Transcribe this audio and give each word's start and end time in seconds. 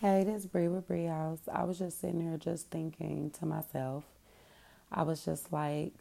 Hey, 0.00 0.24
this 0.24 0.44
is 0.44 0.46
Bree 0.46 0.66
with 0.66 0.88
Bree 0.88 1.04
House. 1.04 1.40
I 1.52 1.64
was 1.64 1.78
just 1.78 2.00
sitting 2.00 2.22
here 2.22 2.38
just 2.38 2.70
thinking 2.70 3.30
to 3.38 3.44
myself. 3.44 4.04
I 4.90 5.02
was 5.02 5.26
just 5.26 5.52
like, 5.52 5.92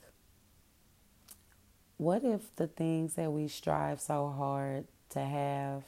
what 1.97 2.23
if 2.23 2.55
the 2.55 2.67
things 2.67 3.15
that 3.15 3.33
we 3.33 3.49
strive 3.49 3.99
so 3.99 4.29
hard 4.29 4.85
to 5.09 5.19
have 5.19 5.83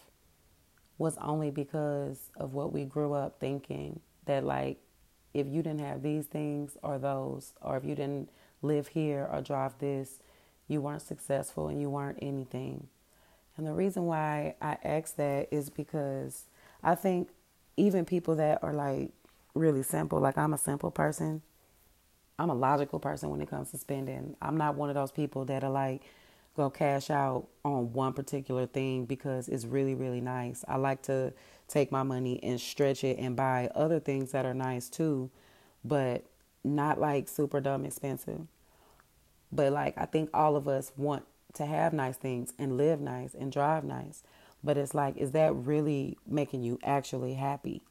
was 0.98 1.18
only 1.20 1.52
because 1.52 2.32
of 2.36 2.54
what 2.54 2.74
we 2.74 2.84
grew 2.84 3.14
up 3.14 3.40
thinking 3.40 4.02
that 4.26 4.44
like 4.44 4.80
if 5.34 5.48
you 5.48 5.64
didn't 5.64 5.80
have 5.80 6.04
these 6.04 6.26
things 6.26 6.76
or 6.84 7.00
those 7.00 7.54
or 7.62 7.78
if 7.78 7.86
you 7.86 7.96
didn't 7.96 8.28
live 8.62 8.90
here 8.90 9.26
or 9.32 9.42
drive 9.42 9.80
this, 9.80 10.20
you 10.68 10.82
weren't 10.82 11.02
successful 11.02 11.70
and 11.70 11.80
you 11.80 11.90
weren't 11.90 12.20
anything. 12.22 12.88
And 13.56 13.66
the 13.66 13.74
reason 13.74 14.04
why 14.06 14.56
I 14.62 14.76
ask 14.84 15.16
that 15.16 15.48
is 15.50 15.70
because 15.70 16.44
I 16.84 16.96
think 16.96 17.30
even 17.78 18.06
people 18.06 18.36
that 18.36 18.64
are 18.64 18.74
like 18.74 19.12
really 19.54 19.84
simple, 19.84 20.20
like 20.20 20.38
I'm 20.38 20.54
a 20.54 20.58
simple 20.58 20.92
person, 20.92 21.42
I'm 22.40 22.50
a 22.50 22.56
logical 22.56 23.00
person 23.00 23.30
when 23.30 23.42
it 23.42 23.50
comes 23.50 23.72
to 23.72 23.78
spending. 23.78 24.36
I'm 24.42 24.58
not 24.58 24.76
one 24.76 24.90
of 24.90 24.96
those 24.96 25.12
people 25.12 25.46
that 25.46 25.64
are 25.64 25.70
like 25.70 26.02
go 26.56 26.70
cash 26.70 27.10
out 27.10 27.48
on 27.64 27.94
one 27.94 28.14
particular 28.14 28.66
thing 28.66 29.06
because 29.06 29.48
it's 29.48 29.66
really, 29.66 29.96
really 29.96 30.22
nice. 30.22 30.66
I 30.68 30.78
like 30.78 31.02
to 31.04 31.34
take 31.68 31.92
my 31.92 32.04
money 32.04 32.40
and 32.44 32.60
stretch 32.60 33.04
it 33.04 33.18
and 33.20 33.36
buy 33.36 33.70
other 33.74 34.00
things 34.00 34.32
that 34.32 34.46
are 34.46 34.54
nice 34.54 34.90
too, 34.90 35.30
but 35.86 36.26
not 36.64 37.00
like 37.00 37.28
super 37.28 37.62
dumb 37.62 37.86
expensive. 37.86 38.42
But 39.52 39.72
like 39.72 39.98
I 39.98 40.06
think 40.06 40.30
all 40.34 40.56
of 40.56 40.68
us 40.68 40.92
want 40.98 41.26
to 41.54 41.66
have 41.66 41.94
nice 41.94 42.18
things 42.18 42.54
and 42.58 42.78
live 42.78 43.00
nice 43.00 43.34
and 43.34 43.52
drive 43.52 43.84
nice. 43.84 44.24
But 44.64 44.78
it's 44.78 44.94
like, 44.94 45.18
is 45.18 45.32
that 45.32 45.56
really 45.56 46.18
making 46.28 46.62
you 46.62 46.80
actually 46.84 47.34
happy? 47.34 47.82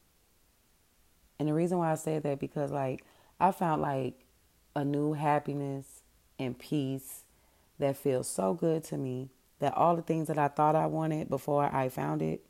And 1.38 1.48
the 1.48 1.54
reason 1.54 1.78
why 1.78 1.90
I 1.90 1.94
say 1.94 2.18
that 2.18 2.38
because 2.38 2.70
like 2.70 3.04
I 3.40 3.50
found 3.50 3.80
like 3.82 4.14
a 4.76 4.84
new 4.84 5.14
happiness 5.14 6.02
and 6.38 6.58
peace 6.58 7.24
that 7.78 7.96
feels 7.96 8.28
so 8.28 8.54
good 8.54 8.84
to 8.84 8.98
me 8.98 9.30
that 9.58 9.74
all 9.74 9.96
the 9.96 10.02
things 10.02 10.28
that 10.28 10.38
I 10.38 10.48
thought 10.48 10.76
I 10.76 10.86
wanted 10.86 11.28
before 11.28 11.64
I 11.74 11.88
found 11.88 12.22
it, 12.22 12.42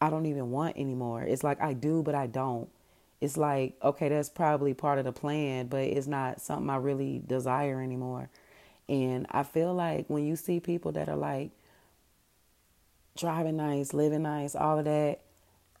I 0.00 0.10
don't 0.10 0.26
even 0.26 0.50
want 0.50 0.76
anymore. 0.76 1.22
It's 1.22 1.44
like 1.44 1.60
I 1.62 1.74
do, 1.74 2.02
but 2.02 2.14
I 2.14 2.26
don't. 2.26 2.68
It's 3.20 3.36
like, 3.36 3.74
okay, 3.82 4.08
that's 4.08 4.28
probably 4.28 4.74
part 4.74 4.98
of 4.98 5.04
the 5.04 5.12
plan, 5.12 5.68
but 5.68 5.82
it's 5.82 6.08
not 6.08 6.40
something 6.40 6.68
I 6.68 6.76
really 6.76 7.22
desire 7.24 7.80
anymore. 7.80 8.28
And 8.88 9.26
I 9.30 9.44
feel 9.44 9.72
like 9.74 10.06
when 10.08 10.26
you 10.26 10.34
see 10.34 10.58
people 10.58 10.90
that 10.92 11.08
are 11.08 11.16
like 11.16 11.52
driving 13.16 13.56
nice, 13.56 13.92
living 13.92 14.22
nice, 14.22 14.54
all 14.54 14.78
of 14.78 14.84
that, 14.84 15.20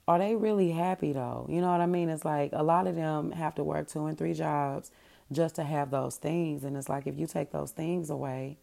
are 0.08 0.18
they 0.18 0.34
really 0.34 0.70
happy 0.70 1.12
though? 1.12 1.46
You 1.48 1.60
know 1.60 1.70
what 1.70 1.80
I 1.80 1.86
mean? 1.86 2.08
It's 2.08 2.24
like 2.24 2.50
a 2.52 2.62
lot 2.62 2.86
of 2.86 2.96
them 2.96 3.30
have 3.32 3.54
to 3.56 3.64
work 3.64 3.88
two 3.88 4.06
and 4.06 4.18
three 4.18 4.34
jobs 4.34 4.90
just 5.30 5.54
to 5.56 5.64
have 5.64 5.90
those 5.90 6.16
things. 6.16 6.64
And 6.64 6.76
it's 6.76 6.88
like 6.88 7.06
if 7.06 7.18
you 7.18 7.26
take 7.26 7.52
those 7.52 7.70
things 7.70 8.10
away, 8.10 8.58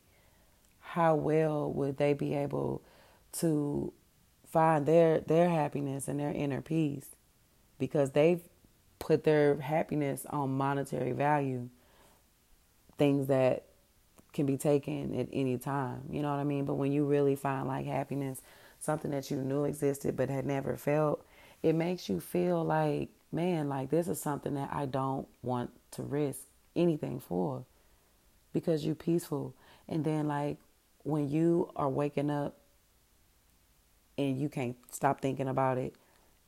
how 0.79 1.15
well 1.15 1.71
would 1.71 1.97
they 1.97 2.13
be 2.13 2.35
able 2.35 2.81
to 3.31 3.93
find 4.51 4.85
their 4.85 5.19
their 5.19 5.49
happiness 5.49 6.07
and 6.07 6.19
their 6.19 6.31
inner 6.31 6.61
peace? 6.61 7.15
Because 7.77 8.11
they've 8.11 8.41
put 8.99 9.23
their 9.23 9.59
happiness 9.61 10.25
on 10.29 10.57
monetary 10.57 11.13
value, 11.13 11.69
things 12.97 13.27
that 13.27 13.63
can 14.33 14.45
be 14.45 14.57
taken 14.57 15.17
at 15.17 15.27
any 15.31 15.57
time. 15.57 16.03
You 16.11 16.21
know 16.21 16.29
what 16.29 16.39
I 16.39 16.43
mean? 16.43 16.65
But 16.65 16.75
when 16.75 16.91
you 16.91 17.05
really 17.05 17.35
find 17.35 17.67
like 17.67 17.85
happiness, 17.85 18.41
something 18.79 19.11
that 19.11 19.29
you 19.29 19.37
knew 19.37 19.65
existed 19.65 20.15
but 20.15 20.29
had 20.29 20.45
never 20.45 20.75
felt, 20.77 21.25
it 21.61 21.75
makes 21.75 22.09
you 22.09 22.19
feel 22.19 22.63
like, 22.63 23.09
man, 23.31 23.69
like 23.69 23.89
this 23.89 24.07
is 24.07 24.21
something 24.21 24.55
that 24.55 24.69
I 24.71 24.85
don't 24.85 25.27
want 25.43 25.71
to 25.91 26.03
risk 26.03 26.41
anything 26.75 27.19
for 27.19 27.65
because 28.53 28.85
you're 28.85 28.95
peaceful. 28.95 29.53
And 29.87 30.03
then, 30.03 30.27
like, 30.27 30.57
when 31.03 31.29
you 31.29 31.71
are 31.75 31.89
waking 31.89 32.29
up 32.29 32.57
and 34.17 34.39
you 34.39 34.49
can't 34.49 34.75
stop 34.91 35.21
thinking 35.21 35.47
about 35.47 35.77
it, 35.77 35.93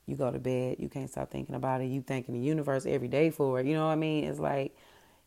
you 0.05 0.15
go 0.15 0.31
to 0.31 0.39
bed, 0.39 0.77
you 0.79 0.89
can't 0.89 1.09
stop 1.09 1.31
thinking 1.31 1.55
about 1.55 1.81
it, 1.81 1.85
you 1.85 2.01
thanking 2.01 2.33
the 2.33 2.39
universe 2.41 2.85
every 2.85 3.07
day 3.07 3.29
for 3.29 3.59
it. 3.59 3.65
You 3.65 3.73
know 3.73 3.87
what 3.87 3.93
I 3.93 3.95
mean? 3.95 4.25
It's 4.25 4.39
like 4.39 4.75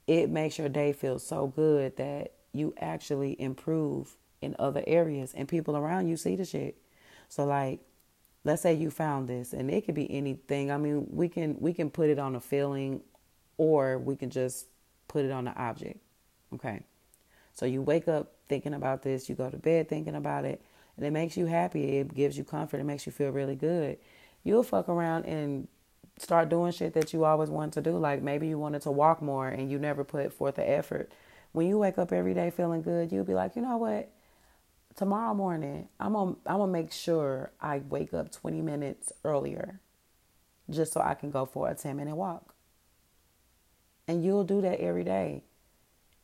it 0.06 0.31
makes 0.31 0.59
your 0.59 0.69
day 0.69 0.92
feel 0.92 1.19
so 1.19 1.47
good 1.47 1.97
that 1.97 2.32
you 2.53 2.75
actually 2.78 3.41
improve 3.41 4.16
in 4.42 4.54
other 4.59 4.84
areas 4.86 5.32
and 5.34 5.48
people 5.48 5.76
around 5.76 6.09
you 6.09 6.16
see 6.16 6.36
the 6.36 6.44
shit. 6.44 6.76
So 7.34 7.45
like 7.45 7.81
let's 8.45 8.62
say 8.62 8.75
you 8.75 8.91
found 8.91 9.27
this 9.27 9.53
and 9.53 9.69
it 9.69 9.84
could 9.84 9.97
be 9.97 10.09
anything. 10.09 10.71
I 10.71 10.77
mean, 10.77 11.09
we 11.11 11.28
can 11.28 11.56
we 11.59 11.72
can 11.72 11.91
put 11.91 12.09
it 12.09 12.21
on 12.21 12.37
a 12.37 12.41
feeling 12.41 13.00
or 13.56 13.99
we 13.99 14.15
can 14.15 14.31
just 14.31 14.69
put 15.09 15.25
it 15.25 15.33
on 15.33 15.49
an 15.49 15.55
object. 15.56 15.99
Okay. 16.55 16.84
So 17.53 17.67
you 17.67 17.83
wake 17.83 18.06
up 18.06 18.34
thinking 18.49 18.72
about 18.72 19.03
this, 19.03 19.28
you 19.28 19.34
go 19.34 19.50
to 19.50 19.56
bed 19.56 19.89
thinking 19.89 20.15
about 20.15 20.45
it, 20.45 20.62
and 20.97 21.05
it 21.05 21.11
makes 21.11 21.37
you 21.37 21.47
happy. 21.47 21.99
It 21.99 22.15
gives 22.15 22.39
you 22.39 22.45
comfort. 22.45 22.78
It 22.78 22.84
makes 22.84 23.05
you 23.05 23.11
feel 23.11 23.31
really 23.31 23.56
good. 23.56 23.99
You'll 24.45 24.62
fuck 24.62 24.89
around 24.89 25.25
and 25.25 25.66
start 26.19 26.49
doing 26.49 26.71
shit 26.71 26.95
that 26.95 27.12
you 27.12 27.25
always 27.25 27.51
wanted 27.51 27.72
to 27.72 27.91
do. 27.91 27.99
Like 27.99 28.22
maybe 28.22 28.47
you 28.47 28.61
wanted 28.61 28.83
to 28.83 28.93
walk 28.93 29.21
more 29.21 29.49
and 29.49 29.69
you 29.72 29.81
never 29.81 30.05
put 30.05 30.33
forth 30.33 30.55
the 30.55 30.71
effort. 30.71 31.11
When 31.51 31.66
you 31.66 31.78
wake 31.78 31.99
up 31.99 32.12
every 32.12 32.34
day 32.34 32.51
feeling 32.51 32.83
good, 32.83 33.11
you'll 33.11 33.25
be 33.25 33.34
like, 33.34 33.56
you 33.56 33.62
know 33.62 33.77
what? 33.77 34.09
Tomorrow 34.97 35.34
morning, 35.34 35.88
I'm 35.99 36.12
gonna 36.12 36.37
I'm 36.47 36.59
gonna 36.59 36.72
make 36.72 36.93
sure 36.93 37.50
I 37.60 37.78
wake 37.88 38.15
up 38.15 38.31
20 38.31 38.62
minutes 38.62 39.12
earlier, 39.25 39.81
just 40.71 40.93
so 40.93 41.00
I 41.00 41.15
can 41.15 41.32
go 41.32 41.47
for 41.47 41.69
a 41.69 41.75
10 41.75 41.97
minute 41.97 42.15
walk. 42.15 42.55
And 44.06 44.25
you'll 44.25 44.44
do 44.44 44.60
that 44.60 44.78
every 44.81 45.03
day. 45.03 45.43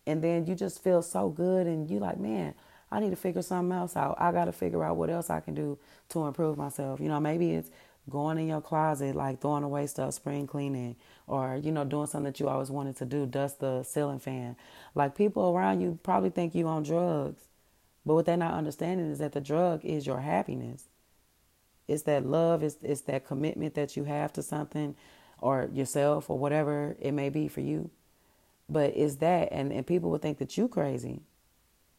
And 0.06 0.22
then 0.22 0.47
you 0.47 0.54
just 0.54 0.84
feel 0.84 1.03
so 1.03 1.30
good 1.30 1.66
and 1.66 1.91
you 1.91 1.98
like, 1.98 2.20
man, 2.20 2.54
I 2.92 3.00
need 3.00 3.10
to 3.10 3.16
figure 3.16 3.42
something 3.42 3.76
else 3.76 3.97
out. 3.97 4.16
I 4.20 4.30
got 4.32 4.44
to 4.47 4.53
figure 4.53 4.84
out 4.84 4.97
what 4.97 5.10
else 5.10 5.30
I 5.30 5.41
can 5.41 5.54
do 5.54 5.78
to 6.10 6.26
improve 6.26 6.56
myself. 6.56 7.00
You 7.00 7.09
know, 7.09 7.20
maybe 7.20 7.53
it's 7.53 7.70
going 8.09 8.38
in 8.38 8.48
your 8.48 8.60
closet, 8.60 9.14
like 9.14 9.41
throwing 9.41 9.62
away 9.64 9.86
stuff, 9.86 10.14
spring 10.14 10.47
cleaning, 10.47 10.97
or, 11.26 11.56
you 11.56 11.70
know, 11.72 11.84
doing 11.84 12.06
something 12.06 12.25
that 12.32 12.41
you 12.41 12.48
always 12.48 12.70
wanted 12.70 12.97
to 12.97 13.04
do, 13.04 13.26
dust 13.26 13.60
the 13.60 13.82
ceiling 13.82 14.19
fan. 14.19 14.56
Like 14.94 15.16
people 15.16 15.50
around 15.50 15.80
you 15.80 15.98
probably 16.03 16.30
think 16.30 16.54
you 16.54 16.66
on 16.66 16.82
drugs. 16.82 17.49
But 18.04 18.14
what 18.14 18.26
they're 18.26 18.36
not 18.36 18.54
understanding 18.54 19.10
is 19.10 19.18
that 19.18 19.32
the 19.32 19.40
drug 19.40 19.84
is 19.84 20.06
your 20.06 20.20
happiness. 20.20 20.84
It's 21.86 22.02
that 22.04 22.24
love, 22.24 22.62
it's, 22.62 22.76
it's 22.82 23.02
that 23.02 23.26
commitment 23.26 23.74
that 23.74 23.96
you 23.96 24.04
have 24.04 24.32
to 24.34 24.42
something 24.42 24.94
or 25.40 25.68
yourself 25.72 26.30
or 26.30 26.38
whatever 26.38 26.96
it 27.00 27.12
may 27.12 27.28
be 27.28 27.48
for 27.48 27.60
you. 27.60 27.90
But 28.68 28.96
it's 28.96 29.16
that, 29.16 29.48
and, 29.50 29.72
and 29.72 29.86
people 29.86 30.10
will 30.10 30.18
think 30.18 30.38
that 30.38 30.56
you're 30.56 30.68
crazy 30.68 31.22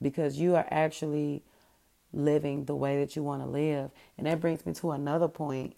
because 0.02 0.40
you 0.40 0.56
are 0.56 0.68
actually 0.72 1.44
living 2.14 2.66
the 2.66 2.76
way 2.76 3.00
that 3.00 3.16
you 3.16 3.24
want 3.24 3.42
to 3.44 3.48
live. 3.48 3.92
And 4.18 4.28
that 4.28 4.40
brings 4.40 4.66
me 4.66 4.74
to 4.76 4.92
another 4.92 5.28
point. 5.28 5.76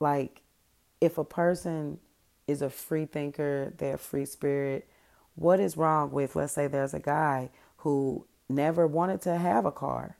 Like, 0.00 0.42
if 1.00 1.16
a 1.18 1.24
person 1.24 1.98
is 2.46 2.62
a 2.62 2.70
free 2.70 3.06
thinker, 3.06 3.72
they're 3.78 3.94
a 3.94 3.98
free 3.98 4.24
spirit, 4.24 4.88
what 5.34 5.60
is 5.60 5.76
wrong 5.76 6.10
with, 6.10 6.34
let's 6.34 6.52
say, 6.52 6.66
there's 6.66 6.94
a 6.94 7.00
guy 7.00 7.50
who 7.78 8.26
never 8.48 8.86
wanted 8.86 9.20
to 9.22 9.36
have 9.36 9.64
a 9.64 9.72
car? 9.72 10.16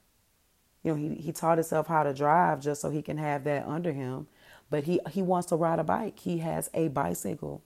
You 0.83 0.93
know, 0.93 0.97
he, 0.97 1.15
he 1.17 1.33
taught 1.33 1.59
himself 1.59 1.87
how 1.89 2.05
to 2.05 2.15
drive 2.15 2.61
just 2.61 2.81
so 2.81 2.91
he 2.91 3.03
can 3.03 3.19
have 3.19 3.45
that 3.45 3.67
under 3.67 3.93
him 3.93 4.29
but 4.71 4.85
he 4.85 5.01
he 5.11 5.23
wants 5.23 5.49
to 5.49 5.57
ride 5.57 5.79
a 5.79 5.85
bike. 5.85 6.19
He 6.19 6.39
has 6.39 6.71
a 6.75 6.89
bicycle, 6.89 7.63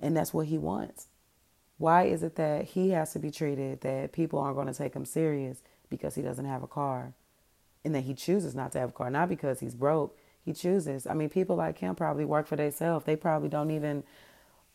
and 0.00 0.16
that's 0.16 0.32
what 0.32 0.46
he 0.46 0.58
wants. 0.58 1.08
Why 1.76 2.04
is 2.04 2.22
it 2.22 2.36
that 2.36 2.66
he 2.66 2.90
has 2.90 3.12
to 3.12 3.18
be 3.18 3.30
treated 3.30 3.80
that 3.82 4.12
people 4.12 4.38
aren't 4.38 4.56
going 4.56 4.68
to 4.68 4.74
take 4.74 4.94
him 4.94 5.04
serious 5.04 5.62
because 5.90 6.14
he 6.14 6.22
doesn't 6.22 6.44
have 6.44 6.62
a 6.62 6.68
car, 6.68 7.14
and 7.84 7.94
that 7.94 8.02
he 8.02 8.14
chooses 8.14 8.54
not 8.54 8.72
to 8.72 8.78
have 8.78 8.90
a 8.90 8.92
car, 8.92 9.10
not 9.10 9.28
because 9.28 9.60
he's 9.60 9.74
broke. 9.74 10.16
He 10.44 10.52
chooses. 10.52 11.06
I 11.06 11.14
mean, 11.14 11.30
people 11.30 11.56
like 11.56 11.78
him 11.78 11.94
probably 11.94 12.24
work 12.24 12.46
for 12.46 12.56
themselves. 12.56 13.04
They 13.06 13.16
probably 13.16 13.48
don't 13.48 13.70
even, 13.70 14.04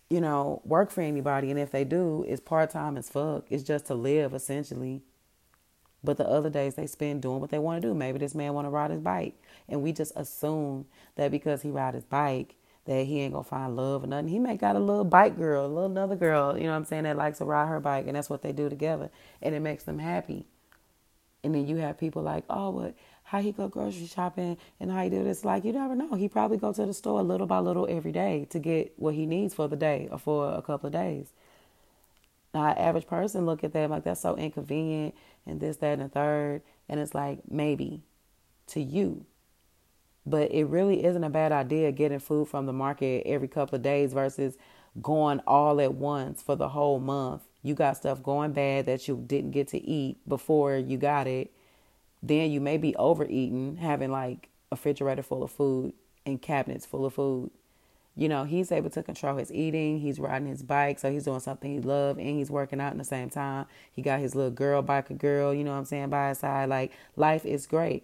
you 0.10 0.22
know, 0.22 0.62
work 0.66 0.92
for 0.92 1.02
anybody. 1.02 1.52
And 1.52 1.60
if 1.60 1.72
they 1.72 1.84
do, 1.84 2.26
it's 2.28 2.42
part 2.42 2.72
time 2.72 2.98
as 2.98 3.10
fuck. 3.10 3.46
It's 3.50 3.64
just 3.64 3.86
to 3.88 3.94
live 3.96 4.34
essentially. 4.34 5.04
But 6.04 6.18
the 6.18 6.28
other 6.28 6.50
days 6.50 6.76
they 6.76 6.88
spend 6.88 7.22
doing 7.22 7.42
what 7.42 7.50
they 7.50 7.60
want 7.60 7.82
to 7.82 7.88
do. 7.88 7.94
Maybe 7.94 8.20
this 8.20 8.34
man 8.34 8.54
want 8.54 8.66
to 8.66 8.70
ride 8.70 8.92
his 8.92 9.02
bike, 9.02 9.36
and 9.68 9.84
we 9.84 9.92
just 9.92 10.14
assume 10.16 10.86
that 11.16 11.30
because 11.30 11.62
he 11.62 11.70
ride 11.70 11.94
his 11.94 12.06
bike 12.06 12.56
that 12.86 13.06
he 13.06 13.20
ain't 13.20 13.34
gonna 13.34 13.44
find 13.44 13.76
love 13.76 14.04
or 14.04 14.08
nothing. 14.08 14.30
He 14.30 14.40
may 14.40 14.56
got 14.56 14.76
a 14.76 14.80
little 14.80 15.04
bike 15.04 15.38
girl, 15.38 15.66
a 15.66 15.68
little 15.68 15.92
another 15.92 16.16
girl, 16.16 16.58
you 16.58 16.64
know 16.64 16.72
what 16.72 16.78
I'm 16.78 16.86
saying, 16.86 17.04
that 17.04 17.18
likes 17.18 17.40
to 17.40 17.46
ride 17.46 17.68
her 17.68 17.80
bike, 17.80 18.08
and 18.08 18.16
that's 18.16 18.30
what 18.30 18.42
they 18.42 18.52
do 18.52 18.70
together, 18.70 19.12
and 19.42 19.54
it 19.54 19.60
makes 19.60 19.84
them 19.84 20.00
happy. 20.00 20.48
And 21.44 21.54
then 21.54 21.68
you 21.68 21.78
have 21.78 21.98
people 21.98 22.22
like, 22.22 22.46
oh, 22.50 22.72
but 22.72 22.96
how 23.30 23.42
he 23.42 23.52
go 23.52 23.68
grocery 23.68 24.08
shopping 24.08 24.58
and 24.80 24.92
how 24.92 25.04
he 25.04 25.10
do 25.10 25.24
this? 25.24 25.46
Like 25.46 25.64
you 25.66 25.74
never 25.74 25.96
know. 25.96 26.16
He 26.16 26.30
probably 26.30 26.58
go 26.58 26.74
to 26.74 26.86
the 26.86 26.94
store 26.96 27.24
little 27.24 27.48
by 27.48 27.60
little 27.60 27.88
every 27.90 28.12
day 28.12 28.48
to 28.52 28.60
get 28.60 28.94
what 28.98 29.16
he 29.16 29.26
needs 29.28 29.54
for 29.54 29.68
the 29.68 29.76
day 29.78 30.10
or 30.12 30.20
for 30.20 30.54
a 30.54 30.62
couple 30.64 30.88
of 30.88 30.94
days. 30.94 31.32
Now, 32.54 32.70
average 32.70 33.08
person 33.08 33.46
look 33.46 33.64
at 33.64 33.74
that 33.74 33.90
like 33.92 34.04
that's 34.06 34.22
so 34.22 34.36
inconvenient 34.36 35.16
and 35.46 35.60
this, 35.60 35.78
that, 35.78 36.00
and 36.00 36.04
the 36.04 36.10
third, 36.10 36.64
and 36.90 37.00
it's 37.00 37.14
like 37.16 37.40
maybe 37.50 38.02
to 38.68 38.82
you, 38.82 39.26
But 40.26 40.52
it 40.52 40.66
really 40.66 41.04
isn't 41.06 41.24
a 41.24 41.30
bad 41.30 41.52
idea 41.52 41.92
getting 41.92 42.20
food 42.20 42.48
from 42.50 42.66
the 42.66 42.74
market 42.74 43.24
every 43.26 43.48
couple 43.48 43.76
of 43.76 43.82
days 43.82 44.14
versus 44.14 44.58
going 45.02 45.42
all 45.48 45.82
at 45.82 45.94
once 45.96 46.42
for 46.42 46.56
the 46.56 46.70
whole 46.70 47.00
month. 47.00 47.44
You 47.64 47.74
got 47.76 47.98
stuff 47.98 48.24
going 48.24 48.54
bad 48.54 48.86
that 48.88 49.08
you 49.08 49.24
didn't 49.28 49.52
get 49.52 49.70
to 49.70 49.80
eat 49.84 50.18
before 50.30 50.76
you 50.78 50.98
got 50.98 51.28
it. 51.28 51.52
Then 52.22 52.52
you 52.52 52.60
may 52.60 52.78
be 52.78 52.96
overeating, 52.96 53.78
having 53.78 54.12
like 54.12 54.50
a 54.72 54.76
refrigerator 54.76 55.24
full 55.24 55.44
of 55.44 55.52
food 55.52 55.94
and 56.26 56.42
cabinets 56.42 56.86
full 56.86 57.06
of 57.06 57.14
food. 57.14 57.52
You 58.16 58.28
know, 58.28 58.44
he's 58.44 58.72
able 58.72 58.90
to 58.90 59.04
control 59.04 59.38
his 59.38 59.52
eating. 59.52 60.00
He's 60.00 60.20
riding 60.20 60.50
his 60.50 60.62
bike, 60.62 61.00
so 61.00 61.10
he's 61.10 61.24
doing 61.24 61.40
something 61.40 61.72
he 61.72 61.80
loves, 61.80 62.20
and 62.20 62.28
he's 62.28 62.52
working 62.52 62.82
out 62.82 62.92
in 62.92 62.98
the 62.98 63.06
same 63.06 63.30
time. 63.30 63.66
He 63.92 64.02
got 64.02 64.20
his 64.20 64.36
little 64.36 64.52
girl, 64.52 64.84
biker 64.84 65.18
girl, 65.18 65.54
you 65.54 65.64
know 65.64 65.72
what 65.72 65.78
I'm 65.78 65.86
saying, 65.86 66.10
by 66.10 66.30
his 66.30 66.40
side. 66.40 66.68
Like, 66.68 66.92
life 67.16 67.46
is 67.46 67.66
great. 67.66 68.04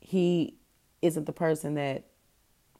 He 0.00 0.56
isn't 1.02 1.26
the 1.26 1.32
person 1.32 1.74
that 1.74 2.06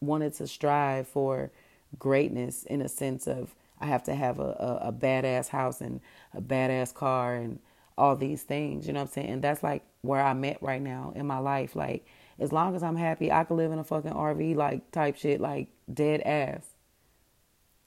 wanted 0.00 0.34
to 0.34 0.46
strive 0.48 1.06
for 1.06 1.52
greatness 1.98 2.64
in 2.64 2.82
a 2.82 2.88
sense 2.88 3.26
of 3.26 3.54
I 3.80 3.86
have 3.86 4.02
to 4.04 4.14
have 4.14 4.38
a, 4.38 4.42
a, 4.82 4.88
a 4.88 4.92
badass 4.92 5.48
house 5.48 5.80
and 5.80 6.00
a 6.34 6.40
badass 6.40 6.92
car 6.94 7.34
and 7.34 7.60
all 7.96 8.16
these 8.16 8.42
things. 8.42 8.86
You 8.86 8.92
know 8.92 9.00
what 9.00 9.08
I'm 9.08 9.12
saying? 9.12 9.30
And 9.30 9.42
that's 9.42 9.62
like 9.62 9.82
where 10.06 10.22
I'm 10.22 10.44
at 10.44 10.62
right 10.62 10.80
now 10.82 11.12
in 11.14 11.26
my 11.26 11.38
life. 11.38 11.76
Like, 11.76 12.06
as 12.38 12.52
long 12.52 12.74
as 12.74 12.82
I'm 12.82 12.96
happy, 12.96 13.32
I 13.32 13.44
could 13.44 13.54
live 13.56 13.72
in 13.72 13.78
a 13.78 13.84
fucking 13.84 14.12
RV, 14.12 14.56
like 14.56 14.90
type 14.90 15.16
shit, 15.16 15.40
like 15.40 15.68
dead 15.92 16.20
ass. 16.22 16.66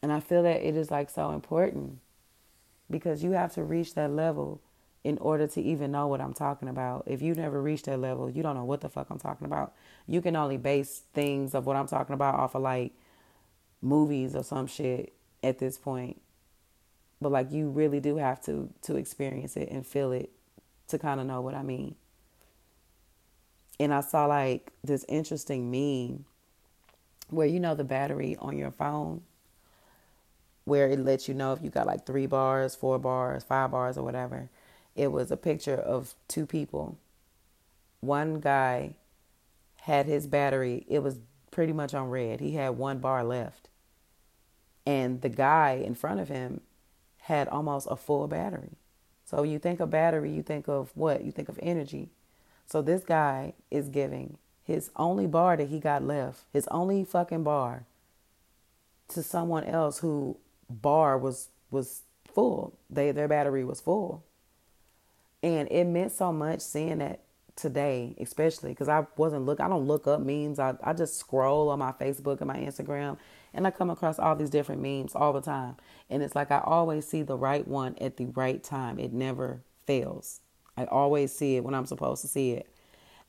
And 0.02 0.12
I 0.12 0.20
feel 0.20 0.44
that 0.44 0.62
it 0.62 0.76
is 0.76 0.92
like 0.92 1.10
so 1.10 1.32
important 1.32 2.00
because 2.90 3.24
you 3.24 3.32
have 3.32 3.54
to 3.54 3.64
reach 3.64 3.96
that 3.96 4.12
level 4.12 4.62
in 5.04 5.18
order 5.20 5.48
to 5.48 5.62
even 5.62 5.92
know 5.92 6.08
what 6.08 6.22
I'm 6.22 6.34
talking 6.34 6.68
about. 6.68 7.04
If 7.06 7.22
you 7.22 7.34
never 7.34 7.62
reach 7.62 7.84
that 7.84 8.00
level, 8.00 8.30
you 8.30 8.44
don't 8.44 8.56
know 8.56 8.66
what 8.66 8.82
the 8.82 8.90
fuck 8.90 9.08
I'm 9.10 9.20
talking 9.20 9.46
about. 9.46 9.74
You 10.08 10.22
can 10.22 10.36
only 10.36 10.58
base 10.58 11.04
things 11.14 11.54
of 11.54 11.66
what 11.66 11.76
I'm 11.76 11.88
talking 11.88 12.14
about 12.14 12.36
off 12.36 12.56
of 12.56 12.62
like 12.62 12.94
movies 13.82 14.36
or 14.36 14.44
some 14.44 14.68
shit 14.68 15.14
at 15.44 15.60
this 15.60 15.78
point. 15.78 16.22
But 17.22 17.32
like 17.32 17.52
you 17.52 17.70
really 17.70 18.00
do 18.00 18.18
have 18.18 18.42
to 18.46 18.70
to 18.84 18.96
experience 18.96 19.58
it 19.58 19.70
and 19.70 19.86
feel 19.86 20.12
it 20.12 20.32
to 20.88 20.98
kind 20.98 21.20
of 21.20 21.28
know 21.28 21.42
what 21.42 21.56
I 21.56 21.64
mean. 21.64 21.96
And 23.80 23.94
I 23.94 24.02
saw 24.02 24.26
like 24.26 24.72
this 24.84 25.06
interesting 25.08 25.72
meme 25.72 26.26
where 27.30 27.48
you 27.48 27.60
know 27.60 27.76
the 27.76 27.84
battery 27.84 28.36
on 28.40 28.58
your 28.58 28.72
phone 28.72 29.22
where 30.66 30.90
it 30.90 31.00
lets 31.00 31.28
you 31.28 31.34
know 31.34 31.54
if 31.54 31.64
you 31.64 31.70
got 31.70 31.88
like 31.88 32.06
3 32.06 32.28
bars, 32.28 32.76
4 32.76 33.00
bars, 33.00 33.44
5 33.44 33.72
bars 33.72 33.98
or 33.98 34.04
whatever. 34.04 34.50
It 34.96 35.12
was 35.12 35.32
a 35.32 35.38
picture 35.38 35.76
of 35.76 36.14
two 36.28 36.46
people. 36.46 36.98
One 38.02 38.40
guy 38.40 38.96
had 39.82 40.06
his 40.06 40.28
battery, 40.28 40.86
it 40.88 41.02
was 41.02 41.18
pretty 41.52 41.74
much 41.74 41.94
on 41.94 42.10
red. 42.10 42.40
He 42.40 42.54
had 42.54 42.78
one 42.78 43.00
bar 43.00 43.24
left 43.24 43.70
and 44.90 45.22
the 45.22 45.30
guy 45.30 45.74
in 45.86 45.94
front 45.94 46.20
of 46.20 46.30
him 46.30 46.62
had 47.20 47.48
almost 47.48 47.88
a 47.92 47.96
full 47.96 48.28
battery. 48.28 48.72
So 49.24 49.44
you 49.44 49.60
think 49.60 49.80
of 49.80 49.92
battery, 49.92 50.32
you 50.32 50.42
think 50.42 50.68
of 50.68 50.90
what? 50.96 51.24
You 51.24 51.32
think 51.32 51.48
of 51.48 51.60
energy. 51.62 52.10
So 52.70 52.84
this 52.84 53.04
guy 53.04 53.54
is 53.72 53.90
giving 53.90 54.38
his 54.64 54.92
only 54.96 55.26
bar 55.26 55.58
that 55.58 55.70
he 55.70 55.80
got 55.80 56.04
left, 56.04 56.44
his 56.54 56.68
only 56.68 57.04
fucking 57.04 57.44
bar 57.44 57.86
to 59.08 59.24
someone 59.24 59.64
else 59.64 60.00
who 60.00 60.38
bar 60.70 61.18
was 61.18 61.50
was 61.72 62.04
full. 62.32 62.78
They 62.88 63.12
their 63.12 63.28
battery 63.28 63.66
was 63.66 63.82
full. 63.82 64.24
And 65.42 65.68
it 65.72 65.86
meant 65.86 66.12
so 66.12 66.32
much 66.32 66.62
seeing 66.62 67.00
that 67.00 67.22
today, 67.56 68.16
especially 68.20 68.70
because 68.70 68.88
I 68.88 69.08
wasn't 69.18 69.48
look 69.48 69.60
I 69.60 69.68
don't 69.68 69.88
look 69.88 70.06
up 70.06 70.22
memes. 70.22 70.60
I, 70.60 70.76
I 70.84 70.94
just 70.94 71.18
scroll 71.18 71.70
on 71.70 71.80
my 71.80 71.94
Facebook 71.94 72.40
and 72.40 72.48
my 72.48 72.58
Instagram 72.58 73.18
and 73.52 73.66
I 73.66 73.72
come 73.72 73.90
across 73.90 74.20
all 74.20 74.36
these 74.36 74.52
different 74.52 74.84
memes 74.84 75.16
all 75.16 75.34
the 75.34 75.42
time. 75.42 75.78
And 76.08 76.22
it's 76.22 76.36
like 76.36 76.52
I 76.52 76.62
always 76.64 77.08
see 77.08 77.24
the 77.24 77.38
right 77.38 77.68
one 77.68 77.96
at 78.00 78.18
the 78.18 78.28
right 78.28 78.64
time. 78.64 79.00
It 79.00 79.12
never 79.12 79.64
fails. 79.88 80.42
I 80.80 80.86
always 80.86 81.36
see 81.36 81.58
it 81.58 81.64
when 81.64 81.76
I'm 81.76 81.86
supposed 81.86 82.22
to 82.22 82.28
see 82.28 82.52
it. 82.52 82.70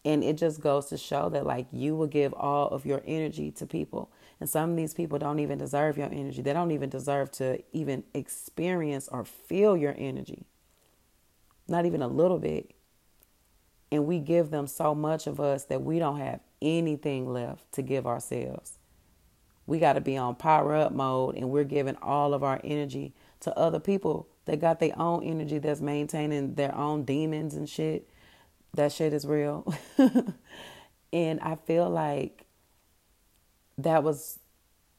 And 0.05 0.23
it 0.25 0.39
just 0.39 0.61
goes 0.61 0.87
to 0.87 0.97
show 0.97 1.29
that, 1.31 1.45
like, 1.45 1.67
you 1.73 1.95
will 1.97 2.07
give 2.07 2.33
all 2.33 2.69
of 2.69 2.87
your 2.87 3.03
energy 3.07 3.51
to 3.53 3.67
people. 3.67 4.11
And 4.39 4.49
some 4.49 4.71
of 4.71 4.77
these 4.77 4.95
people 4.95 5.19
don't 5.19 5.41
even 5.41 5.59
deserve 5.59 5.99
your 5.99 6.09
energy. 6.11 6.41
They 6.41 6.55
don't 6.55 6.71
even 6.71 6.89
deserve 6.89 7.31
to 7.33 7.63
even 7.73 8.05
experience 8.15 9.09
or 9.09 9.25
feel 9.25 9.77
your 9.77 9.95
energy. 9.99 10.47
Not 11.69 11.85
even 11.85 12.01
a 12.01 12.09
little 12.09 12.39
bit. 12.39 12.73
And 13.93 14.07
we 14.07 14.21
give 14.21 14.51
them 14.51 14.67
so 14.67 14.95
much 14.95 15.27
of 15.27 15.41
us 15.41 15.65
that 15.65 15.83
we 15.83 15.99
don't 15.99 16.19
have 16.19 16.41
anything 16.63 17.31
left 17.31 17.71
to 17.73 17.83
give 17.83 18.07
ourselves. 18.07 18.79
We 19.67 19.79
got 19.79 19.95
to 19.95 20.01
be 20.01 20.17
on 20.17 20.37
power 20.37 20.77
up 20.77 20.93
mode 20.93 21.35
and 21.35 21.51
we're 21.51 21.65
giving 21.65 21.97
all 21.97 22.33
of 22.33 22.43
our 22.43 22.61
energy 22.65 23.13
to 23.41 23.57
other 23.59 23.81
people 23.81 24.29
that 24.47 24.61
got 24.61 24.81
their 24.81 24.99
own 24.99 25.23
energy 25.23 25.59
that's 25.59 25.81
maintaining 25.81 26.55
their 26.55 26.75
own 26.75 27.05
demons 27.05 27.55
and 27.55 27.69
shit. 27.69 28.09
That 28.75 28.93
shit 28.93 29.13
is 29.13 29.27
real. 29.27 29.73
and 31.13 31.41
I 31.41 31.57
feel 31.57 31.89
like 31.91 32.47
that 33.79 34.03
was 34.03 34.39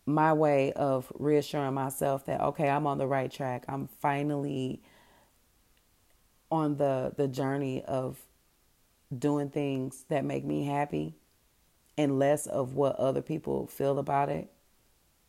my 0.05 0.33
way 0.33 0.73
of 0.73 1.11
reassuring 1.15 1.73
myself 1.73 2.25
that 2.25 2.41
okay, 2.41 2.69
I'm 2.69 2.87
on 2.87 2.97
the 2.97 3.07
right 3.07 3.31
track. 3.31 3.65
I'm 3.67 3.87
finally 4.01 4.81
on 6.49 6.77
the 6.77 7.13
the 7.15 7.27
journey 7.27 7.83
of 7.83 8.19
doing 9.15 9.49
things 9.49 10.05
that 10.09 10.25
make 10.25 10.43
me 10.43 10.65
happy 10.65 11.15
and 11.97 12.17
less 12.17 12.47
of 12.47 12.75
what 12.75 12.95
other 12.95 13.21
people 13.21 13.67
feel 13.67 13.99
about 13.99 14.29
it. 14.29 14.51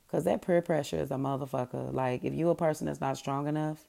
Because 0.06 0.24
that 0.24 0.42
peer 0.42 0.62
pressure 0.62 0.98
is 0.98 1.10
a 1.10 1.16
motherfucker. 1.16 1.92
Like, 1.92 2.24
if 2.24 2.34
you 2.34 2.50
a 2.50 2.54
person 2.54 2.86
that's 2.86 3.00
not 3.00 3.16
strong 3.16 3.48
enough, 3.48 3.88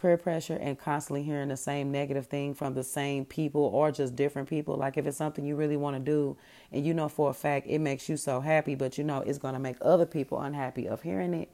peer 0.00 0.16
pressure 0.16 0.56
and 0.56 0.78
constantly 0.78 1.22
hearing 1.22 1.48
the 1.48 1.56
same 1.56 1.92
negative 1.92 2.26
thing 2.26 2.54
from 2.54 2.74
the 2.74 2.82
same 2.82 3.24
people 3.24 3.62
or 3.62 3.92
just 3.92 4.16
different 4.16 4.48
people. 4.48 4.76
Like, 4.76 4.96
if 4.96 5.06
it's 5.06 5.16
something 5.16 5.44
you 5.44 5.56
really 5.56 5.76
want 5.76 5.96
to 5.96 6.00
do 6.00 6.36
and 6.72 6.84
you 6.86 6.94
know 6.94 7.08
for 7.08 7.30
a 7.30 7.34
fact 7.34 7.66
it 7.66 7.78
makes 7.78 8.08
you 8.08 8.16
so 8.16 8.40
happy, 8.40 8.74
but 8.74 8.98
you 8.98 9.04
know 9.04 9.20
it's 9.20 9.38
going 9.38 9.54
to 9.54 9.60
make 9.60 9.76
other 9.80 10.06
people 10.06 10.40
unhappy 10.40 10.88
of 10.88 11.02
hearing 11.02 11.34
it, 11.34 11.50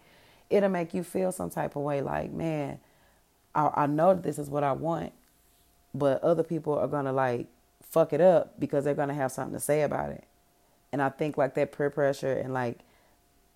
it'll 0.50 0.68
make 0.68 0.94
you 0.94 1.02
feel 1.02 1.32
some 1.32 1.50
type 1.50 1.76
of 1.76 1.82
way 1.82 2.00
like, 2.00 2.30
man, 2.30 2.78
I, 3.54 3.70
I 3.74 3.86
know 3.86 4.14
this 4.14 4.38
is 4.38 4.48
what 4.48 4.62
I 4.62 4.72
want, 4.72 5.12
but 5.94 6.22
other 6.22 6.42
people 6.42 6.78
are 6.78 6.88
going 6.88 7.06
to 7.06 7.12
like 7.12 7.48
fuck 7.82 8.12
it 8.12 8.20
up 8.20 8.58
because 8.60 8.84
they're 8.84 8.94
going 8.94 9.08
to 9.08 9.14
have 9.14 9.32
something 9.32 9.54
to 9.54 9.60
say 9.60 9.82
about 9.82 10.10
it. 10.10 10.24
And 10.92 11.02
I 11.02 11.08
think 11.08 11.36
like 11.36 11.54
that 11.54 11.76
peer 11.76 11.90
pressure 11.90 12.32
and 12.32 12.54
like 12.54 12.78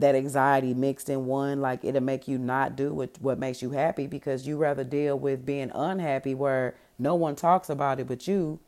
that 0.00 0.14
anxiety 0.14 0.74
mixed 0.74 1.08
in 1.08 1.26
one 1.26 1.60
like 1.60 1.84
it'll 1.84 2.02
make 2.02 2.26
you 2.26 2.38
not 2.38 2.74
do 2.74 2.92
what, 2.92 3.10
what 3.20 3.38
makes 3.38 3.62
you 3.62 3.70
happy 3.70 4.06
because 4.06 4.46
you 4.46 4.56
rather 4.56 4.84
deal 4.84 5.18
with 5.18 5.44
being 5.44 5.70
unhappy 5.74 6.34
where 6.34 6.74
no 6.98 7.14
one 7.14 7.36
talks 7.36 7.68
about 7.68 8.00
it 8.00 8.08
but 8.08 8.26
you 8.26 8.58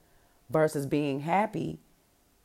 versus 0.50 0.86
being 0.86 1.20
happy 1.20 1.78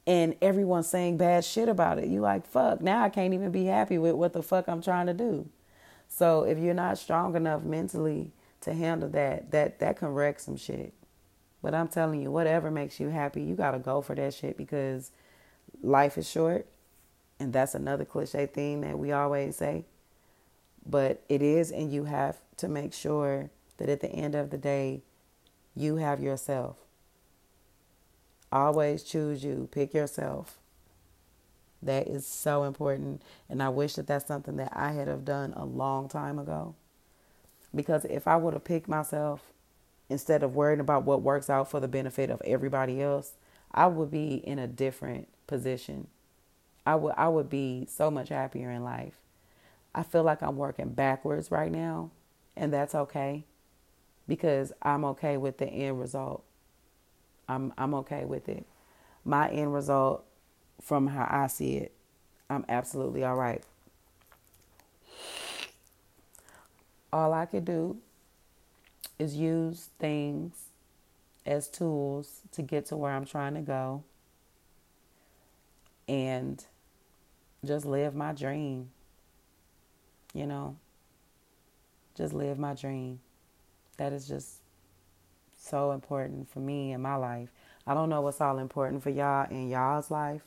and 0.06 0.36
everyone 0.42 0.84
saying 0.84 1.18
bad 1.18 1.44
shit 1.44 1.68
about 1.68 2.00
it. 2.00 2.08
You 2.08 2.22
like 2.22 2.48
fuck 2.48 2.82
now 2.82 3.04
i 3.04 3.10
can't 3.10 3.34
even 3.34 3.52
be 3.52 3.66
happy 3.66 3.98
with 3.98 4.16
what 4.16 4.34
the 4.34 4.42
fuck 4.42 4.68
i'm 4.68 4.82
trying 4.82 5.08
to 5.08 5.14
do. 5.14 5.50
So 6.08 6.44
if 6.44 6.58
you're 6.58 6.74
not 6.74 6.98
strong 6.98 7.36
enough 7.36 7.64
mentally 7.64 8.32
to 8.62 8.74
handle 8.74 9.10
that 9.10 9.52
that 9.52 9.80
that 9.80 9.98
can 9.98 10.10
wreck 10.10 10.40
some 10.40 10.58
shit. 10.58 10.94
But 11.62 11.74
i'm 11.76 11.90
telling 11.90 12.22
you 12.22 12.32
whatever 12.32 12.72
makes 12.72 13.00
you 13.00 13.10
happy 13.10 13.42
you 13.42 13.56
gotta 13.56 13.80
go 13.80 14.02
for 14.02 14.16
that 14.16 14.34
shit 14.34 14.56
because 14.56 15.12
life 15.84 16.18
is 16.18 16.30
short 16.30 16.68
and 17.40 17.54
that's 17.54 17.76
another 17.76 18.06
cliche 18.06 18.46
thing 18.46 18.82
that 18.82 18.98
we 18.98 19.12
always 19.12 19.56
say. 19.56 19.86
But 20.86 21.24
it 21.30 21.42
is, 21.42 21.72
and 21.72 21.92
you 21.92 22.06
have 22.06 22.38
to 22.58 22.68
make 22.68 22.94
sure 22.94 23.50
that 23.78 23.90
at 23.90 24.02
the 24.02 24.10
end 24.10 24.36
of 24.36 24.50
the 24.50 24.58
day, 24.58 25.02
you 25.76 25.98
have 25.98 26.22
yourself. 26.22 26.78
Always 28.52 29.04
choose 29.04 29.44
you, 29.44 29.68
pick 29.72 29.94
yourself. 29.94 30.58
That 31.82 32.08
is 32.08 32.26
so 32.26 32.64
important. 32.64 33.22
And 33.50 33.62
I 33.62 33.70
wish 33.70 33.96
that 33.96 34.08
that's 34.08 34.26
something 34.26 34.56
that 34.58 34.72
I 34.76 34.94
had 34.94 35.08
have 35.08 35.26
done 35.26 35.54
a 35.56 35.66
long 35.66 36.08
time 36.10 36.40
ago. 36.40 36.74
Because 37.76 38.06
if 38.06 38.28
I 38.28 38.38
would 38.38 38.54
have 38.54 38.64
picked 38.64 38.88
myself 38.88 39.42
instead 40.10 40.42
of 40.42 40.56
worrying 40.56 40.80
about 40.80 41.04
what 41.04 41.22
works 41.22 41.50
out 41.50 41.70
for 41.70 41.80
the 41.80 41.88
benefit 41.88 42.32
of 42.32 42.42
everybody 42.46 43.02
else, 43.02 43.34
I 43.72 43.88
would 43.88 44.10
be 44.10 44.36
in 44.36 44.58
a 44.58 44.68
different 44.68 45.28
position 45.46 46.08
I 46.88 46.96
would 46.96 47.16
I 47.18 47.28
would 47.28 47.50
be 47.50 47.86
so 47.90 48.10
much 48.10 48.30
happier 48.30 48.72
in 48.72 48.82
life. 48.82 49.20
I 49.94 50.04
feel 50.04 50.24
like 50.24 50.42
I'm 50.42 50.56
working 50.56 50.88
backwards 50.88 51.52
right 51.52 51.70
now, 51.70 52.12
and 52.56 52.72
that's 52.72 52.96
okay 52.96 53.44
because 54.26 54.72
I'm 54.82 55.04
okay 55.04 55.36
with 55.36 55.58
the 55.58 55.68
end 55.68 56.00
result. 56.00 56.46
I'm 57.50 57.74
I'm 57.78 57.94
okay 57.96 58.24
with 58.24 58.48
it. 58.48 58.66
My 59.26 59.50
end 59.50 59.74
result 59.74 60.24
from 60.80 61.08
how 61.08 61.28
I 61.30 61.48
see 61.48 61.76
it, 61.76 61.92
I'm 62.50 62.64
absolutely 62.70 63.26
all 63.26 63.36
right. 63.36 63.62
All 67.12 67.34
I 67.34 67.48
could 67.48 67.66
do 67.66 67.98
is 69.20 69.36
use 69.36 69.90
things 70.00 70.70
as 71.46 71.68
tools 71.68 72.44
to 72.54 72.62
get 72.62 72.86
to 72.86 72.96
where 72.96 73.12
I'm 73.12 73.26
trying 73.26 73.56
to 73.56 73.62
go 73.62 74.06
and 76.08 76.64
just 77.68 77.86
live 77.86 78.16
my 78.16 78.34
dream. 78.34 78.90
You 80.34 80.46
know, 80.46 80.78
just 82.16 82.34
live 82.34 82.58
my 82.58 82.74
dream. 82.74 83.20
That 83.98 84.14
is 84.14 84.28
just 84.28 84.62
so 85.58 85.92
important 85.92 86.50
for 86.50 86.60
me 86.60 86.94
in 86.94 87.02
my 87.02 87.16
life. 87.16 87.50
I 87.86 87.94
don't 87.94 88.10
know 88.10 88.22
what's 88.22 88.42
all 88.42 88.60
important 88.60 89.04
for 89.04 89.10
y'all 89.10 89.50
in 89.50 89.70
y'all's 89.70 90.12
life, 90.12 90.42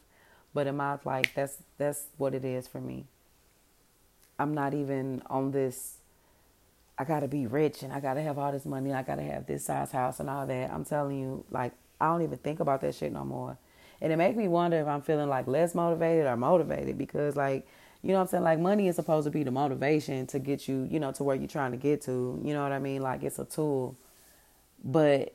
but 0.54 0.66
in 0.66 0.76
my 0.76 0.98
life, 1.04 1.32
that's 1.34 1.58
that's 1.78 2.06
what 2.16 2.34
it 2.34 2.44
is 2.44 2.68
for 2.68 2.80
me. 2.80 3.06
I'm 4.38 4.54
not 4.54 4.74
even 4.74 5.22
on 5.26 5.50
this. 5.50 5.96
I 6.98 7.04
gotta 7.04 7.28
be 7.28 7.46
rich 7.46 7.82
and 7.82 7.92
I 7.92 8.00
gotta 8.00 8.22
have 8.22 8.38
all 8.38 8.52
this 8.52 8.66
money. 8.66 8.92
I 8.92 9.02
gotta 9.02 9.22
have 9.22 9.46
this 9.46 9.64
size 9.64 9.90
house 9.90 10.20
and 10.20 10.28
all 10.28 10.46
that. 10.46 10.70
I'm 10.70 10.84
telling 10.84 11.18
you, 11.18 11.44
like 11.50 11.72
I 12.00 12.06
don't 12.06 12.22
even 12.22 12.38
think 12.38 12.60
about 12.60 12.80
that 12.82 12.94
shit 12.94 13.12
no 13.12 13.24
more. 13.24 13.58
And 14.00 14.12
it 14.12 14.16
makes 14.16 14.36
me 14.36 14.48
wonder 14.48 14.78
if 14.80 14.86
I'm 14.86 15.02
feeling 15.02 15.28
like 15.28 15.46
less 15.46 15.74
motivated 15.74 16.26
or 16.26 16.36
motivated 16.36 16.96
because 16.96 17.36
like 17.36 17.66
you 18.02 18.08
know 18.12 18.14
what 18.14 18.20
I'm 18.22 18.26
saying? 18.28 18.44
Like 18.44 18.58
money 18.58 18.88
is 18.88 18.96
supposed 18.96 19.26
to 19.26 19.30
be 19.30 19.42
the 19.42 19.50
motivation 19.50 20.26
to 20.28 20.38
get 20.38 20.66
you, 20.66 20.88
you 20.90 20.98
know, 20.98 21.12
to 21.12 21.24
where 21.24 21.36
you're 21.36 21.48
trying 21.48 21.72
to 21.72 21.76
get 21.76 22.00
to. 22.02 22.40
You 22.42 22.54
know 22.54 22.62
what 22.62 22.72
I 22.72 22.78
mean? 22.78 23.02
Like 23.02 23.22
it's 23.22 23.38
a 23.38 23.44
tool. 23.44 23.96
But 24.82 25.34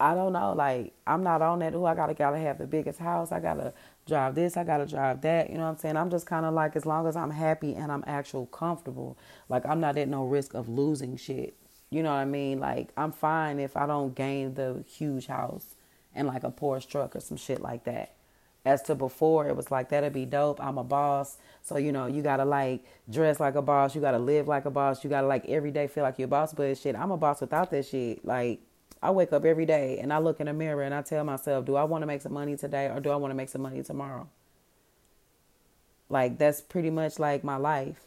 I 0.00 0.16
don't 0.16 0.32
know, 0.32 0.52
like 0.54 0.92
I'm 1.06 1.22
not 1.22 1.42
on 1.42 1.60
that. 1.60 1.74
Oh, 1.76 1.84
I 1.84 1.94
gotta 1.94 2.14
gotta 2.14 2.38
have 2.38 2.58
the 2.58 2.66
biggest 2.66 2.98
house. 2.98 3.30
I 3.30 3.38
gotta 3.38 3.72
drive 4.08 4.34
this. 4.34 4.56
I 4.56 4.64
gotta 4.64 4.86
drive 4.86 5.20
that. 5.20 5.50
You 5.50 5.56
know 5.56 5.62
what 5.62 5.70
I'm 5.70 5.76
saying? 5.78 5.96
I'm 5.96 6.10
just 6.10 6.26
kind 6.26 6.44
of 6.44 6.52
like 6.52 6.74
as 6.74 6.84
long 6.84 7.06
as 7.06 7.14
I'm 7.14 7.30
happy 7.30 7.76
and 7.76 7.92
I'm 7.92 8.02
actual 8.08 8.46
comfortable. 8.46 9.16
Like 9.48 9.64
I'm 9.64 9.78
not 9.78 9.96
at 9.96 10.08
no 10.08 10.24
risk 10.24 10.54
of 10.54 10.68
losing 10.68 11.16
shit. 11.16 11.54
You 11.90 12.02
know 12.02 12.10
what 12.10 12.16
I 12.16 12.24
mean? 12.24 12.58
Like 12.58 12.88
I'm 12.96 13.12
fine 13.12 13.60
if 13.60 13.76
I 13.76 13.86
don't 13.86 14.16
gain 14.16 14.54
the 14.54 14.82
huge 14.88 15.26
house 15.28 15.76
and 16.14 16.28
like 16.28 16.44
a 16.44 16.50
Porsche 16.50 16.88
truck 16.88 17.16
or 17.16 17.20
some 17.20 17.36
shit 17.36 17.60
like 17.60 17.84
that. 17.84 18.14
As 18.64 18.82
to 18.82 18.94
before, 18.94 19.48
it 19.48 19.56
was 19.56 19.72
like 19.72 19.88
that'd 19.88 20.12
be 20.12 20.24
dope. 20.24 20.62
I'm 20.62 20.78
a 20.78 20.84
boss, 20.84 21.36
so 21.62 21.78
you 21.78 21.90
know 21.90 22.06
you 22.06 22.22
gotta 22.22 22.44
like 22.44 22.84
dress 23.10 23.40
like 23.40 23.56
a 23.56 23.62
boss. 23.62 23.94
You 23.94 24.00
gotta 24.00 24.20
live 24.20 24.46
like 24.46 24.66
a 24.66 24.70
boss. 24.70 25.02
You 25.02 25.10
gotta 25.10 25.26
like 25.26 25.48
every 25.48 25.72
day 25.72 25.88
feel 25.88 26.04
like 26.04 26.18
you're 26.18 26.26
a 26.26 26.28
boss. 26.28 26.54
But 26.54 26.78
shit, 26.78 26.94
I'm 26.94 27.10
a 27.10 27.16
boss 27.16 27.40
without 27.40 27.70
that 27.72 27.86
shit. 27.86 28.24
Like 28.24 28.60
I 29.02 29.10
wake 29.10 29.32
up 29.32 29.44
every 29.44 29.66
day 29.66 29.98
and 29.98 30.12
I 30.12 30.18
look 30.18 30.38
in 30.38 30.46
the 30.46 30.52
mirror 30.52 30.82
and 30.82 30.94
I 30.94 31.02
tell 31.02 31.24
myself, 31.24 31.64
do 31.64 31.74
I 31.74 31.82
want 31.82 32.02
to 32.02 32.06
make 32.06 32.22
some 32.22 32.32
money 32.32 32.56
today 32.56 32.86
or 32.86 33.00
do 33.00 33.10
I 33.10 33.16
want 33.16 33.32
to 33.32 33.34
make 33.34 33.48
some 33.48 33.62
money 33.62 33.82
tomorrow? 33.82 34.28
Like 36.08 36.38
that's 36.38 36.60
pretty 36.60 36.90
much 36.90 37.18
like 37.18 37.42
my 37.42 37.56
life. 37.56 38.00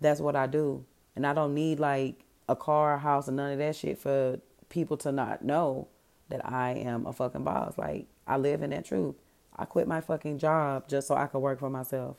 That's 0.00 0.20
what 0.20 0.36
I 0.36 0.46
do. 0.46 0.84
And 1.16 1.26
I 1.26 1.32
don't 1.32 1.54
need 1.54 1.80
like 1.80 2.24
a 2.46 2.54
car, 2.54 2.94
a 2.94 2.98
house, 2.98 3.26
and 3.26 3.38
none 3.38 3.52
of 3.52 3.58
that 3.58 3.76
shit 3.76 3.98
for 3.98 4.38
people 4.68 4.98
to 4.98 5.12
not 5.12 5.42
know 5.42 5.88
that 6.34 6.52
I 6.52 6.72
am 6.72 7.06
a 7.06 7.12
fucking 7.12 7.44
boss. 7.44 7.78
Like 7.78 8.06
I 8.26 8.36
live 8.36 8.62
in 8.62 8.70
that 8.70 8.84
truth. 8.84 9.14
I 9.56 9.64
quit 9.64 9.86
my 9.86 10.00
fucking 10.00 10.38
job 10.38 10.88
just 10.88 11.06
so 11.06 11.14
I 11.14 11.26
could 11.26 11.38
work 11.38 11.60
for 11.60 11.70
myself. 11.70 12.16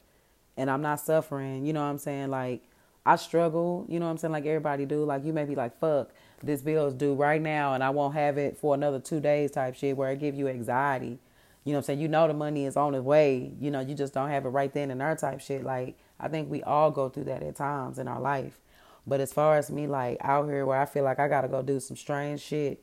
And 0.55 0.72
I'm 0.72 0.81
not 0.81 1.01
suffering, 1.01 1.65
you 1.65 1.74
know 1.74 1.81
what 1.81 1.89
I'm 1.89 1.98
saying? 1.98 2.29
Like 2.29 2.63
I 3.05 3.17
struggle, 3.17 3.86
you 3.89 4.00
know 4.00 4.05
what 4.05 4.12
I'm 4.12 4.17
saying? 4.17 4.31
Like 4.31 4.45
everybody 4.45 4.86
do. 4.86 5.03
Like 5.03 5.25
you 5.25 5.34
may 5.34 5.43
be 5.43 5.55
like, 5.55 5.77
fuck, 5.79 6.12
this 6.41 6.62
bill 6.62 6.88
is 6.88 6.93
due 6.93 7.13
right 7.13 7.41
now 7.41 7.74
and 7.74 7.84
I 7.84 7.89
won't 7.89 8.13
have 8.13 8.38
it 8.38 8.57
for 8.57 8.74
another 8.74 9.00
two 9.00 9.19
days 9.19 9.51
type 9.51 9.75
shit 9.75 9.98
where 9.98 10.12
it 10.12 10.19
give 10.19 10.34
you 10.34 10.48
anxiety. 10.48 11.19
You 11.65 11.74
know 11.74 11.79
what 11.79 11.79
I'm 11.79 11.84
saying? 11.84 12.00
You 12.00 12.07
know 12.07 12.27
the 12.27 12.34
money 12.34 12.65
is 12.65 12.77
on 12.77 12.95
its 12.95 13.03
way. 13.03 13.51
You 13.60 13.72
know, 13.72 13.81
you 13.81 13.95
just 13.95 14.13
don't 14.13 14.29
have 14.29 14.45
it 14.45 14.50
right 14.50 14.72
then 14.72 14.91
and 14.91 15.01
there 15.01 15.15
type 15.17 15.41
shit. 15.41 15.65
Like 15.65 15.98
I 16.22 16.29
think 16.29 16.50
we 16.50 16.63
all 16.63 16.89
go 16.89 17.10
through 17.10 17.25
that 17.25 17.43
at 17.43 17.57
times 17.57 18.00
in 18.00 18.07
our 18.07 18.22
life. 18.22 18.62
But 19.05 19.19
as 19.19 19.34
far 19.34 19.57
as 19.57 19.69
me 19.69 19.88
like 19.88 20.19
out 20.22 20.48
here 20.48 20.65
where 20.65 20.79
I 20.79 20.86
feel 20.86 21.03
like 21.03 21.19
I 21.19 21.27
gotta 21.27 21.50
go 21.50 21.62
do 21.62 21.81
some 21.81 21.98
strange 21.98 22.39
shit 22.39 22.81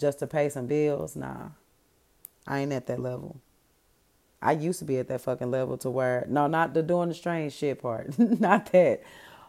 just 0.00 0.18
to 0.20 0.26
pay 0.26 0.48
some 0.48 0.66
bills, 0.66 1.14
nah. 1.14 1.50
I 2.46 2.60
ain't 2.60 2.72
at 2.72 2.86
that 2.86 2.98
level. 2.98 3.40
I 4.42 4.52
used 4.52 4.78
to 4.78 4.84
be 4.84 4.98
at 4.98 5.08
that 5.08 5.20
fucking 5.20 5.50
level 5.50 5.76
to 5.78 5.90
where 5.90 6.26
no, 6.28 6.46
not 6.46 6.74
the 6.74 6.82
doing 6.82 7.10
the 7.10 7.14
strange 7.14 7.52
shit 7.52 7.80
part. 7.80 8.18
not 8.18 8.72
that. 8.72 9.02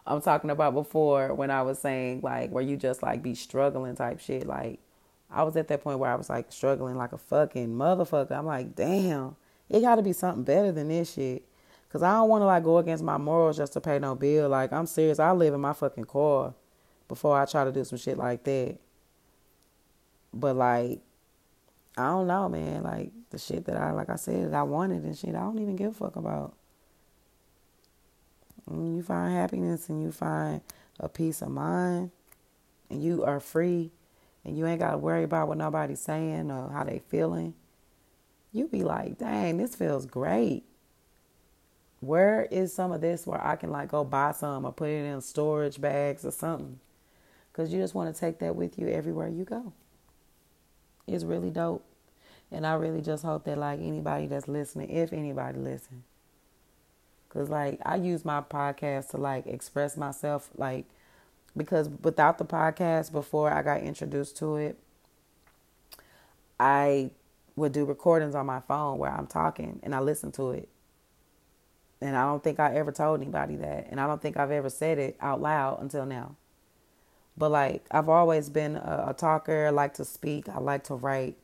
I'm 0.05 0.22
talking 0.22 0.50
about 0.50 0.74
before 0.74 1.34
when 1.34 1.50
I 1.50 1.62
was 1.62 1.79
saying 1.79 2.22
like 2.22 2.51
where 2.51 2.63
you 2.63 2.75
just 2.75 3.01
like 3.01 3.24
be 3.24 3.34
struggling 3.34 3.96
type 3.96 4.20
shit. 4.20 4.46
Like 4.46 4.79
I 5.29 5.43
was 5.43 5.55
at 5.55 5.70
that 5.70 5.81
point 5.81 6.00
where 6.00 6.12
I 6.12 6.15
was 6.15 6.29
like 6.29 6.51
struggling 6.51 6.98
like 6.98 7.13
a 7.13 7.17
fucking 7.17 7.70
motherfucker. 7.70 8.31
I'm 8.31 8.46
like, 8.46 8.75
damn, 8.75 9.38
it 9.70 9.81
got 9.81 9.96
to 9.96 10.01
be 10.01 10.13
something 10.13 10.43
better 10.43 10.72
than 10.72 10.89
this 10.89 11.13
shit. 11.13 11.46
Cause 11.89 12.03
I 12.03 12.13
don't 12.13 12.29
want 12.29 12.41
to 12.41 12.46
like 12.46 12.63
go 12.63 12.77
against 12.77 13.03
my 13.03 13.17
morals 13.17 13.58
just 13.58 13.74
to 13.74 13.81
pay 13.81 14.00
no 14.00 14.15
bill. 14.15 14.50
Like 14.50 14.72
I'm 14.72 14.86
serious. 14.86 15.20
I 15.20 15.31
live 15.31 15.53
in 15.53 15.60
my 15.60 15.74
fucking 15.74 16.05
car 16.05 16.53
before 17.08 17.38
I 17.38 17.46
try 17.46 17.65
to 17.65 17.72
do 17.72 17.84
some 17.84 17.98
shit 17.98 18.17
like 18.17 18.43
that. 18.46 18.77
But 20.34 20.56
like, 20.56 21.02
I 21.98 22.06
don't 22.06 22.28
know, 22.28 22.50
man. 22.50 22.84
Like 22.84 23.12
the 23.30 23.38
shit 23.38 23.66
that 23.66 23.78
I 23.78 23.92
like 23.92 24.10
I 24.10 24.16
said 24.16 24.54
I 24.54 24.64
wanted 24.64 25.04
and 25.04 25.18
shit. 25.18 25.36
I 25.36 25.40
don't 25.40 25.60
even 25.60 25.76
give 25.76 25.92
a 25.92 25.94
fuck 25.94 26.16
about. 26.16 26.54
When 28.66 28.96
you 28.96 29.04
find 29.04 29.34
happiness 29.34 29.90
and 29.90 30.02
you 30.02 30.12
find 30.12 30.62
a 31.00 31.10
peace 31.10 31.42
of 31.42 31.50
mind, 31.50 32.12
and 32.90 33.04
you 33.04 33.24
are 33.24 33.40
free, 33.40 33.92
and 34.46 34.58
you 34.58 34.66
ain't 34.68 34.80
got 34.80 34.92
to 34.92 34.98
worry 34.98 35.24
about 35.24 35.48
what 35.48 35.58
nobody's 35.58 36.00
saying 36.00 36.52
or 36.52 36.70
how 36.72 36.84
they 36.84 37.02
feeling, 37.10 37.54
you 38.54 38.68
be 38.68 38.84
like, 38.84 39.18
dang, 39.18 39.58
this 39.58 39.76
feels 39.76 40.06
great 40.06 40.64
where 42.02 42.48
is 42.50 42.74
some 42.74 42.92
of 42.92 43.00
this 43.00 43.26
where 43.26 43.44
I 43.46 43.56
can 43.56 43.70
like 43.70 43.90
go 43.90 44.04
buy 44.04 44.32
some 44.32 44.66
or 44.66 44.74
put 44.74 44.90
it 44.90 45.06
in 45.06 45.22
storage 45.22 45.80
bags 45.80 46.26
or 46.26 46.32
something? 46.32 46.80
Because 47.52 47.72
you 47.72 47.80
just 47.80 47.96
want 47.96 48.14
to 48.14 48.20
take 48.20 48.40
that 48.40 48.56
with 48.56 48.78
you 48.78 48.88
everywhere 48.88 49.30
you 49.30 49.46
go. 49.46 49.72
It's 51.08 51.24
really 51.24 51.50
dope. 51.50 51.84
And 52.51 52.65
I 52.65 52.74
really 52.74 53.01
just 53.01 53.24
hope 53.24 53.46
that 53.46 53.58
like 53.58 53.79
anybody 53.79 54.27
that's 54.27 54.48
listening, 54.48 54.89
if 54.89 55.13
anybody 55.13 55.58
listen, 55.58 56.03
because 57.27 57.50
like 57.50 57.79
I 57.86 57.96
use 57.96 58.25
my 58.25 58.41
podcast 58.41 59.12
to 59.12 59.17
like 59.17 59.48
express 59.48 59.96
myself, 59.96 60.50
like 60.58 60.86
because 61.55 61.89
without 62.03 62.38
the 62.38 62.46
podcast 62.46 63.12
before 63.12 63.51
I 63.51 63.62
got 63.62 63.81
introduced 63.81 64.38
to 64.38 64.58
it, 64.58 64.77
I 66.60 67.12
would 67.55 67.72
do 67.72 67.86
recordings 67.86 68.36
on 68.36 68.46
my 68.46 68.60
phone 68.62 68.98
where 68.98 69.12
I'm 69.12 69.27
talking 69.27 69.79
and 69.84 69.96
I 69.96 70.00
listen 70.00 70.31
to 70.34 70.51
it 70.51 70.70
and 72.01 72.17
I 72.17 72.24
don't 72.25 72.43
think 72.43 72.60
I 72.60 72.75
ever 72.75 72.91
told 72.91 73.22
anybody 73.22 73.55
that. 73.58 73.88
And 73.89 74.00
I 74.01 74.08
don't 74.08 74.22
think 74.22 74.36
I've 74.36 74.51
ever 74.51 74.70
said 74.70 74.98
it 74.98 75.17
out 75.22 75.39
loud 75.39 75.81
until 75.81 76.05
now. 76.05 76.36
But 77.38 77.50
like, 77.52 77.86
I've 77.92 78.10
always 78.10 78.50
been 78.50 78.76
a, 78.76 79.06
a 79.10 79.14
talker. 79.14 79.68
I 79.68 79.70
like 79.70 79.94
to 79.96 80.06
speak. 80.06 80.50
I 80.50 80.60
like 80.60 80.84
to 80.86 80.96
write. 80.96 81.38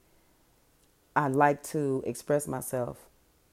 I 1.15 1.27
like 1.27 1.63
to 1.63 2.03
express 2.06 2.48
myself 2.48 3.08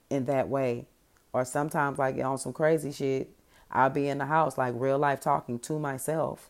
in 0.09 0.25
that 0.25 0.49
way. 0.49 0.87
Or 1.33 1.43
sometimes, 1.43 1.97
like 1.97 2.17
on 2.19 2.37
some 2.37 2.53
crazy 2.53 2.91
shit, 2.91 3.29
I'll 3.71 3.89
be 3.89 4.07
in 4.07 4.19
the 4.19 4.25
house, 4.25 4.57
like 4.57 4.73
real 4.77 4.97
life 4.97 5.19
talking 5.19 5.59
to 5.59 5.79
myself. 5.79 6.49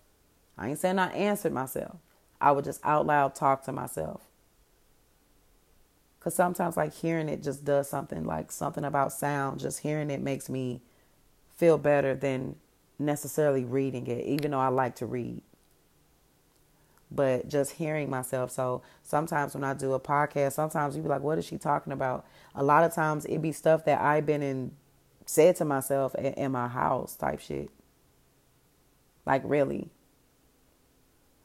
I 0.58 0.70
ain't 0.70 0.80
saying 0.80 1.00
I 1.00 1.12
answered 1.12 1.54
myself. 1.54 1.98
I 2.40 2.52
would 2.52 2.66
just 2.66 2.82
out 2.84 3.06
loud 3.06 3.36
talk 3.36 3.64
to 3.64 3.72
myself. 3.72 4.22
Because 6.20 6.36
sometimes, 6.36 6.76
like, 6.76 6.94
hearing 6.94 7.30
it 7.30 7.44
just 7.44 7.64
does 7.64 7.90
something, 7.90 8.26
like 8.26 8.52
something 8.52 8.84
about 8.84 9.12
sound, 9.12 9.60
just 9.60 9.80
hearing 9.80 10.10
it 10.10 10.22
makes 10.22 10.50
me 10.50 10.82
feel 11.56 11.78
better 11.78 12.16
than 12.16 12.56
necessarily 12.98 13.64
reading 13.64 14.08
it, 14.08 14.26
even 14.26 14.52
though 14.52 14.60
I 14.60 14.70
like 14.70 14.96
to 14.96 15.06
read. 15.06 15.42
But 17.12 17.48
just 17.48 17.74
hearing 17.74 18.10
myself. 18.10 18.52
So 18.52 18.82
sometimes 19.04 19.54
when 19.54 19.64
I 19.64 19.74
do 19.74 19.94
a 19.94 20.00
podcast, 20.00 20.54
sometimes 20.54 20.96
you 20.96 21.04
be 21.04 21.10
like, 21.10 21.22
what 21.22 21.38
is 21.38 21.46
she 21.46 21.58
talking 21.58 21.94
about? 21.94 22.26
A 22.56 22.64
lot 22.64 22.84
of 22.84 22.94
times 22.94 23.26
it 23.26 23.42
be 23.42 23.52
stuff 23.52 23.86
that 23.86 24.02
I've 24.02 24.26
been 24.26 24.42
in, 24.42 24.72
said 25.26 25.56
to 25.58 25.66
myself 25.66 26.16
in, 26.16 26.34
in 26.34 26.52
my 26.52 26.68
house 26.68 27.16
type 27.16 27.40
shit. 27.40 27.70
Like, 29.26 29.42
really. 29.46 29.90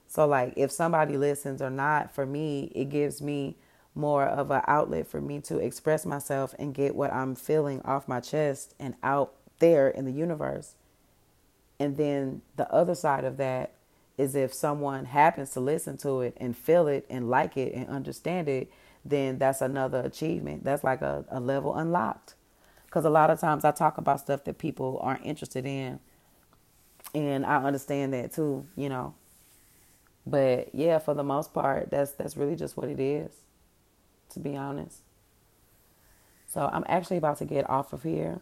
So, 0.06 0.26
like, 0.26 0.54
if 0.56 0.72
somebody 0.72 1.16
listens 1.16 1.62
or 1.62 1.70
not, 1.70 2.12
for 2.12 2.26
me, 2.26 2.72
it 2.74 2.88
gives 2.88 3.22
me 3.22 3.56
more 3.94 4.24
of 4.24 4.50
an 4.50 4.62
outlet 4.66 5.06
for 5.06 5.20
me 5.20 5.40
to 5.40 5.58
express 5.58 6.06
myself 6.06 6.54
and 6.58 6.74
get 6.74 6.96
what 6.96 7.12
I'm 7.12 7.34
feeling 7.34 7.80
off 7.82 8.08
my 8.08 8.20
chest 8.20 8.74
and 8.78 8.94
out 9.02 9.34
there 9.58 9.88
in 9.88 10.04
the 10.04 10.12
universe. 10.12 10.74
And 11.78 11.96
then 11.96 12.42
the 12.56 12.70
other 12.72 12.94
side 12.94 13.24
of 13.24 13.36
that 13.38 13.72
is 14.20 14.34
if 14.34 14.52
someone 14.52 15.06
happens 15.06 15.50
to 15.50 15.60
listen 15.60 15.96
to 15.98 16.20
it 16.20 16.36
and 16.38 16.56
feel 16.56 16.88
it 16.88 17.06
and 17.08 17.30
like 17.30 17.56
it 17.56 17.74
and 17.74 17.88
understand 17.88 18.48
it, 18.48 18.70
then 19.04 19.38
that's 19.38 19.60
another 19.60 20.00
achievement. 20.00 20.64
That's 20.64 20.84
like 20.84 21.02
a, 21.02 21.24
a 21.30 21.40
level 21.40 21.74
unlocked. 21.74 22.34
Because 22.86 23.04
a 23.04 23.10
lot 23.10 23.30
of 23.30 23.40
times 23.40 23.64
I 23.64 23.70
talk 23.70 23.98
about 23.98 24.20
stuff 24.20 24.44
that 24.44 24.58
people 24.58 24.98
aren't 25.02 25.24
interested 25.24 25.64
in. 25.64 26.00
And 27.14 27.46
I 27.46 27.62
understand 27.62 28.12
that 28.14 28.32
too, 28.32 28.66
you 28.76 28.88
know. 28.88 29.14
But 30.26 30.74
yeah, 30.74 30.98
for 30.98 31.14
the 31.14 31.24
most 31.24 31.54
part, 31.54 31.90
that's 31.90 32.12
that's 32.12 32.36
really 32.36 32.56
just 32.56 32.76
what 32.76 32.88
it 32.88 33.00
is 33.00 33.32
to 34.30 34.40
be 34.40 34.56
honest. 34.56 34.98
So 36.46 36.68
I'm 36.72 36.84
actually 36.88 37.18
about 37.18 37.38
to 37.38 37.44
get 37.44 37.68
off 37.68 37.92
of 37.92 38.02
here 38.02 38.40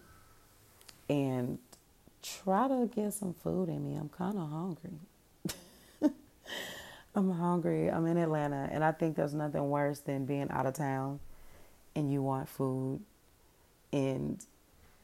and 1.08 1.58
try 2.23 2.68
to 2.68 2.88
get 2.94 3.12
some 3.12 3.35
food 3.35 3.68
in 3.68 3.85
me. 3.85 3.97
I'm 3.97 4.08
kind 4.08 4.38
of 4.38 4.49
hungry. 4.50 4.99
I'm 7.15 7.31
hungry. 7.31 7.91
I'm 7.91 8.07
in 8.07 8.17
Atlanta, 8.17 8.69
and 8.71 8.85
I 8.85 8.93
think 8.93 9.17
there's 9.17 9.35
nothing 9.35 9.69
worse 9.71 10.00
than 10.00 10.25
being 10.25 10.50
out 10.50 10.67
of 10.67 10.75
town 10.75 11.21
and 11.95 12.12
you 12.12 12.23
want 12.23 12.49
food 12.49 13.00
and 13.93 14.45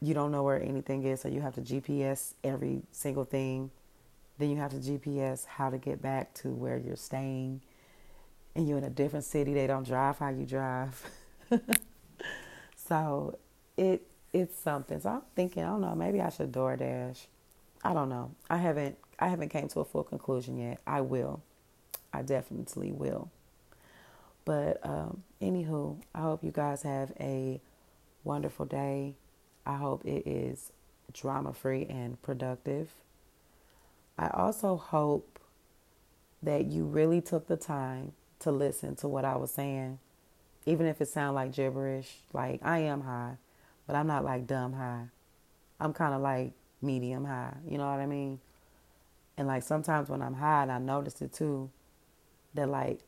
you 0.01 0.15
don't 0.15 0.31
know 0.31 0.43
where 0.43 0.63
anything 0.63 1.03
is, 1.05 1.23
so 1.23 1.29
you 1.29 1.41
have 1.41 1.55
to 1.55 1.63
GPS 1.63 2.35
every 2.45 2.83
single 2.93 3.25
thing. 3.25 3.71
Then 4.39 4.51
you 4.51 4.57
have 4.57 4.71
to 4.73 4.77
GPS 4.77 5.47
how 5.47 5.71
to 5.71 5.79
get 5.79 6.03
back 6.03 6.35
to 6.35 6.49
where 6.51 6.77
you're 6.77 6.97
staying. 6.97 7.63
And 8.55 8.69
you're 8.69 8.79
in 8.79 8.85
a 8.85 8.91
different 8.91 9.25
city. 9.25 9.55
They 9.55 9.67
don't 9.67 9.87
drive 9.87 10.19
how 10.19 10.29
you 10.29 10.45
drive. 10.45 11.03
so 12.77 13.39
it 13.77 14.07
it's 14.33 14.59
something. 14.59 15.01
So 15.01 15.09
I'm 15.09 15.23
thinking, 15.35 15.65
I 15.65 15.69
don't 15.69 15.81
know, 15.81 15.95
maybe 15.95 16.21
I 16.21 16.29
should 16.29 16.53
DoorDash. 16.53 17.27
I 17.83 17.95
don't 17.95 18.09
know. 18.09 18.33
I 18.51 18.59
haven't 18.59 18.99
I 19.19 19.29
haven't 19.29 19.49
came 19.49 19.69
to 19.69 19.81
a 19.81 19.85
full 19.85 20.05
conclusion 20.05 20.59
yet. 20.59 20.81
I 20.87 21.01
will. 21.01 21.43
I 22.15 22.23
definitely 22.23 22.93
will. 22.93 23.31
But 24.45 24.79
um, 24.87 25.25
anywho, 25.43 25.97
I 26.15 26.21
hope 26.21 26.45
you 26.45 26.53
guys 26.53 26.83
have 26.83 27.13
a 27.19 27.61
wonderful 28.23 28.67
day. 28.67 29.15
I 29.67 29.77
hope 29.77 30.05
it 30.05 30.27
is 30.27 30.71
drama 31.13 31.53
free 31.53 31.87
and 31.89 32.21
productive. 32.23 32.91
I 34.17 34.29
also 34.29 34.77
hope 34.77 35.41
that 36.43 36.67
you 36.67 36.85
really 36.85 37.21
took 37.21 37.49
the 37.49 37.57
time 37.57 38.13
to 38.41 38.53
listen 38.53 38.95
to 38.97 39.09
what 39.09 39.25
I 39.25 39.37
was 39.37 39.51
saying, 39.51 39.99
even 40.67 40.87
if 40.87 41.01
it 41.01 41.09
sounded 41.09 41.33
like 41.33 41.53
gibberish. 41.53 42.19
Like 42.33 42.61
I 42.63 42.79
am 42.79 43.01
high, 43.01 43.39
but 43.89 43.97
I'm 43.97 44.07
not 44.07 44.25
like 44.25 44.47
dumb 44.47 44.75
high. 44.75 45.07
I'm 45.81 45.93
kind 45.93 46.15
of 46.15 46.21
like 46.21 46.53
medium 46.81 47.25
high. 47.25 47.55
You 47.69 47.79
know 47.79 47.91
what 47.91 47.99
I 47.99 48.07
mean? 48.07 48.39
And 49.37 49.49
like 49.49 49.65
sometimes 49.65 50.09
when 50.09 50.23
I'm 50.23 50.35
high, 50.35 50.63
and 50.63 50.71
I 50.71 50.79
noticed 50.79 51.23
it 51.23 51.33
too, 51.33 51.71
that 52.55 52.69
like 52.69 53.01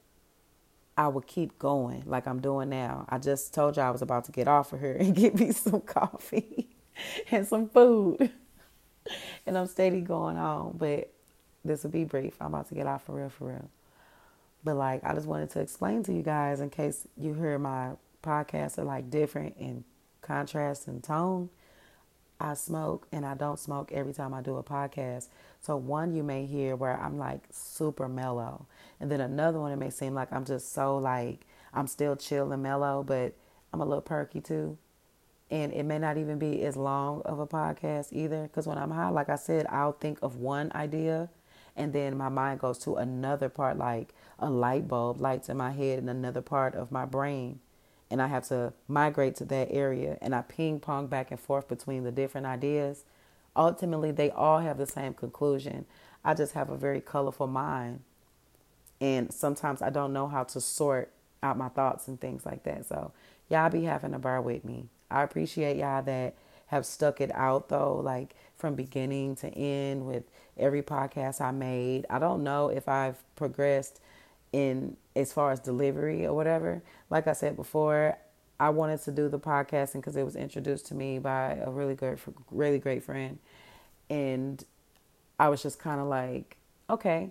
I 0.97 1.09
would 1.09 1.27
keep 1.27 1.59
going 1.59 2.03
like 2.07 2.27
I'm 2.27 2.41
doing 2.41 2.71
now. 2.71 3.07
I 3.09 3.19
just 3.19 3.53
told 3.53 3.77
you 3.77 3.83
I 3.83 3.91
was 3.91 4.03
about 4.03 4.25
to 4.25 4.33
get 4.33 4.49
off 4.49 4.73
of 4.73 4.81
here 4.81 4.97
and 4.99 5.15
get 5.23 5.39
me 5.39 5.53
some 5.53 5.81
coffee 5.81 6.69
and 7.31 7.47
some 7.47 7.69
food. 7.69 8.31
and 9.47 9.59
I'm 9.59 9.67
steady 9.67 10.01
going 10.01 10.37
on, 10.37 10.77
but 10.79 11.13
this 11.65 11.83
will 11.83 11.91
be 11.91 12.05
brief. 12.05 12.35
I'm 12.41 12.49
about 12.49 12.69
to 12.69 12.75
get 12.75 12.87
off 12.87 13.05
for 13.05 13.13
real, 13.13 13.29
for 13.29 13.49
real. 13.49 13.71
But 14.65 14.77
like, 14.77 15.05
I 15.05 15.15
just 15.15 15.27
wanted 15.27 15.51
to 15.51 15.61
explain 15.61 16.03
to 16.05 16.13
you 16.13 16.23
guys 16.23 16.61
in 16.61 16.71
case 16.71 17.07
you 17.17 17.35
hear 17.35 17.59
my 17.59 17.91
podcasts 18.23 18.79
are 18.79 18.85
like 18.85 19.11
different 19.11 19.57
in 19.59 19.85
contrast 20.23 20.89
and 20.89 21.03
tone. 21.03 21.51
I 22.41 22.55
smoke 22.55 23.07
and 23.13 23.25
I 23.25 23.35
don't 23.35 23.59
smoke 23.59 23.93
every 23.93 24.13
time 24.13 24.35
I 24.35 24.43
do 24.43 24.57
a 24.57 24.63
podcast. 24.63 25.29
So 25.61 25.77
one 25.77 26.15
you 26.15 26.23
may 26.23 26.47
hear 26.47 26.77
where 26.77 27.01
I'm 27.01 27.19
like 27.19 27.43
super 27.51 28.09
mellow. 28.09 28.67
And 29.01 29.11
then 29.11 29.21
another 29.21 29.61
one 29.61 29.73
it 29.73 29.77
may 29.77 29.91
seem 29.91 30.15
like 30.15 30.33
I'm 30.33 30.45
just 30.45 30.73
so 30.73 30.99
like 30.99 31.47
I'm 31.73 31.87
still 31.87 32.17
chill 32.17 32.53
and 32.53 32.63
mellow, 32.63 33.03
but 33.03 33.35
I'm 33.73 33.81
a 33.81 33.85
little 33.85 34.03
perky 34.03 34.41
too. 34.41 34.79
And 35.51 35.73
it 35.73 35.85
may 35.85 35.99
not 35.99 36.17
even 36.19 36.39
be 36.39 36.63
as 36.65 36.77
long 36.77 37.23
of 37.23 37.39
a 37.39 37.47
podcast 37.47 38.13
either. 38.13 38.43
Because 38.43 38.67
when 38.67 38.79
I'm 38.79 38.91
high, 38.91 39.11
like 39.11 39.29
I 39.29 39.37
said, 39.37 39.67
I'll 39.69 39.93
think 39.93 40.19
of 40.23 40.37
one 40.37 40.73
idea 40.75 41.31
and 41.77 41.93
then 41.93 42.17
my 42.17 42.31
mind 42.31 42.61
goes 42.61 42.79
to 42.81 42.97
another 42.97 43.49
part, 43.49 43.77
like 43.77 44.15
a 44.39 44.49
light 44.49 44.89
bulb 44.89 45.21
lights 45.21 45.49
in 45.49 45.57
my 45.59 45.73
head 45.73 45.99
in 45.99 46.09
another 46.09 46.41
part 46.41 46.75
of 46.75 46.91
my 46.91 47.05
brain 47.05 47.61
and 48.11 48.23
I 48.23 48.29
have 48.29 48.47
to 48.49 48.73
migrate 48.89 49.37
to 49.37 49.45
that 49.47 49.69
area 49.71 50.19
and 50.21 50.35
I 50.35 50.43
ping 50.43 50.81
pong 50.81 51.07
back 51.07 51.31
and 51.31 51.41
forth 51.41 51.69
between 51.69 52.05
the 52.05 52.13
different 52.13 52.47
ideas, 52.47 53.05
ultimately 53.55 54.13
they 54.13 54.31
all 54.31 54.61
have 54.61 54.79
the 54.79 54.87
same 54.87 55.15
conclusion. 55.15 55.87
I 56.25 56.35
just 56.35 56.53
have 56.55 56.71
a 56.71 56.77
very 56.77 57.01
colorful 57.01 57.47
mind. 57.47 58.01
And 59.01 59.33
sometimes 59.33 59.83
I 59.83 59.91
don't 59.91 60.13
know 60.13 60.29
how 60.29 60.45
to 60.45 60.61
sort 60.61 61.11
out 61.43 61.59
my 61.59 61.69
thoughts 61.69 62.09
and 62.09 62.21
things 62.21 62.47
like 62.47 62.63
that. 62.65 62.87
So 62.87 63.13
y'all 63.49 63.71
be 63.71 63.85
having 63.85 64.15
a 64.15 64.19
bar 64.19 64.41
with 64.41 64.65
me. 64.65 64.89
I 65.11 65.23
appreciate 65.23 65.77
y'all 65.77 66.03
that 66.03 66.35
have 66.67 66.87
stuck 66.87 67.21
it 67.21 67.31
out 67.35 67.69
though, 67.69 67.97
like 67.97 68.35
from 68.57 68.75
beginning 68.75 69.37
to 69.37 69.49
end 69.49 70.07
with 70.07 70.25
every 70.57 70.83
podcast 70.83 71.41
I 71.41 71.51
made. 71.51 72.07
I 72.11 72.19
don't 72.19 72.43
know 72.43 72.69
if 72.69 72.89
I've 72.89 73.23
progressed 73.37 74.01
in 74.53 74.97
as 75.15 75.33
far 75.33 75.53
as 75.53 75.61
delivery 75.61 76.27
or 76.27 76.35
whatever. 76.35 76.83
Like 77.11 77.27
I 77.27 77.33
said 77.33 77.57
before, 77.57 78.17
I 78.59 78.71
wanted 78.71 79.03
to 79.03 79.13
do 79.13 79.29
the 79.29 79.39
podcasting 79.39 79.95
because 79.95 80.17
it 80.17 80.25
was 80.25 80.37
introduced 80.37 80.87
to 80.87 80.95
me 80.95 81.19
by 81.19 81.55
a 81.65 81.71
really 81.71 81.95
good, 81.95 82.19
really 82.51 82.79
great 82.79 83.03
friend, 83.03 83.39
and 84.09 84.65
I 85.39 85.49
was 85.49 85.63
just 85.63 85.79
kind 85.79 86.01
of 86.01 86.07
like, 86.07 86.57
okay, 86.89 87.31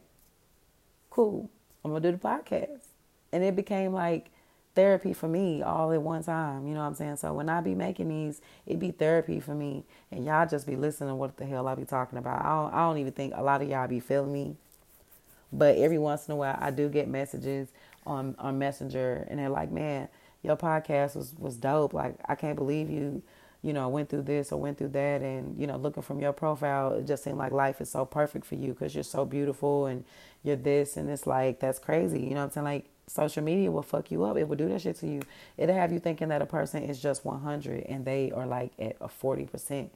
cool, 1.10 1.50
I'm 1.84 1.92
gonna 1.92 2.02
do 2.02 2.12
the 2.12 2.18
podcast, 2.18 2.86
and 3.32 3.44
it 3.44 3.56
became 3.56 3.92
like 3.92 4.30
therapy 4.76 5.14
for 5.14 5.28
me 5.28 5.64
all 5.64 5.92
at 5.94 6.02
one 6.02 6.22
time. 6.22 6.68
You 6.68 6.74
know 6.74 6.82
what 6.82 6.88
I'm 6.88 6.96
saying? 6.96 7.16
So 7.16 7.34
when 7.34 7.50
I 7.50 7.62
be 7.62 7.74
making 7.74 8.10
these, 8.10 8.42
it 8.68 8.78
be 8.78 8.92
therapy 8.92 9.40
for 9.40 9.56
me, 9.56 9.84
and 10.12 10.26
y'all 10.26 10.48
just 10.48 10.68
be 10.68 10.76
listening 10.76 11.10
to 11.10 11.16
what 11.16 11.38
the 11.38 11.46
hell 11.46 11.68
I 11.68 11.74
be 11.74 11.86
talking 11.86 12.20
about. 12.20 12.46
I 12.46 12.50
don't, 12.50 12.74
I 12.74 12.78
don't 12.88 12.98
even 13.00 13.14
think 13.14 13.34
a 13.36 13.42
lot 13.42 13.64
of 13.64 13.70
y'all 13.70 13.88
be 13.88 14.00
feeling 14.00 14.34
me 14.34 14.58
but 15.58 15.78
every 15.78 15.98
once 15.98 16.28
in 16.28 16.34
a 16.34 16.36
while, 16.36 16.58
I 16.60 16.72
do 16.72 16.90
get 16.90 17.08
messages 17.08 17.70
on 18.06 18.36
on 18.40 18.60
Messenger, 18.60 19.28
and 19.30 19.40
they're 19.40 19.50
like, 19.50 19.72
"Man, 19.72 20.08
your 20.44 20.56
podcast 20.58 21.16
was 21.16 21.34
was 21.38 21.58
dope. 21.58 21.94
Like, 21.94 22.16
I 22.26 22.36
can't 22.36 22.56
believe 22.56 22.90
you." 22.90 23.22
you 23.66 23.74
know, 23.74 23.90
went 23.90 24.10
through 24.10 24.22
this 24.22 24.52
or 24.52 24.60
went 24.62 24.78
through 24.78 24.90
that. 24.90 25.24
And, 25.24 25.60
you 25.60 25.66
know, 25.66 25.76
looking 25.76 26.04
from 26.04 26.20
your 26.20 26.34
profile, 26.34 26.94
it 26.94 27.08
just 27.08 27.24
seemed 27.24 27.40
like 27.40 27.52
life 27.52 27.82
is 27.82 27.90
so 27.90 28.06
perfect 28.06 28.46
for 28.46 28.54
you 28.54 28.74
because 28.74 28.94
you're 28.94 29.04
so 29.04 29.26
beautiful 29.26 29.88
and 29.88 30.06
you're 30.44 30.56
this. 30.56 30.98
And 30.98 31.10
it's 31.10 31.26
like, 31.26 31.60
that's 31.60 31.80
crazy. 31.80 32.22
You 32.22 32.36
know 32.36 32.42
what 32.42 32.44
I'm 32.44 32.52
saying? 32.52 32.64
Like, 32.66 32.86
social 33.08 33.44
media 33.44 33.72
will 33.72 33.82
fuck 33.82 34.12
you 34.12 34.24
up. 34.24 34.38
It 34.38 34.48
will 34.48 34.56
do 34.56 34.70
that 34.70 34.82
shit 34.82 34.98
to 34.98 35.08
you. 35.08 35.24
It'll 35.58 35.74
have 35.74 35.92
you 35.92 36.00
thinking 36.00 36.28
that 36.28 36.44
a 36.44 36.46
person 36.46 36.84
is 36.84 37.02
just 37.02 37.26
100 37.26 37.86
and 37.90 38.06
they 38.06 38.32
are 38.32 38.46
like 38.46 38.72
at 38.78 38.98
a 39.02 39.08
40%. 39.08 39.90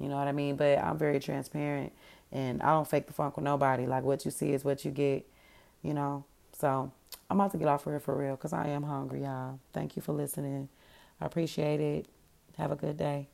You 0.00 0.08
know 0.08 0.16
what 0.16 0.26
I 0.26 0.32
mean? 0.32 0.56
But 0.56 0.78
I'm 0.78 0.98
very 0.98 1.20
transparent 1.20 1.92
and 2.32 2.62
I 2.62 2.70
don't 2.70 2.88
fake 2.88 3.06
the 3.06 3.12
funk 3.12 3.36
with 3.36 3.44
nobody. 3.44 3.86
Like 3.86 4.04
what 4.04 4.24
you 4.24 4.30
see 4.30 4.52
is 4.52 4.64
what 4.64 4.84
you 4.84 4.90
get, 4.90 5.26
you 5.82 5.94
know. 5.94 6.24
So 6.58 6.90
I'm 7.30 7.40
about 7.40 7.52
to 7.52 7.58
get 7.58 7.68
off 7.68 7.84
here 7.84 8.00
for 8.00 8.16
real 8.16 8.36
because 8.36 8.52
I 8.52 8.68
am 8.68 8.82
hungry, 8.82 9.22
y'all. 9.22 9.58
Thank 9.72 9.96
you 9.96 10.02
for 10.02 10.12
listening. 10.12 10.68
I 11.20 11.26
appreciate 11.26 11.80
it. 11.80 12.06
Have 12.56 12.72
a 12.72 12.76
good 12.76 12.96
day. 12.96 13.28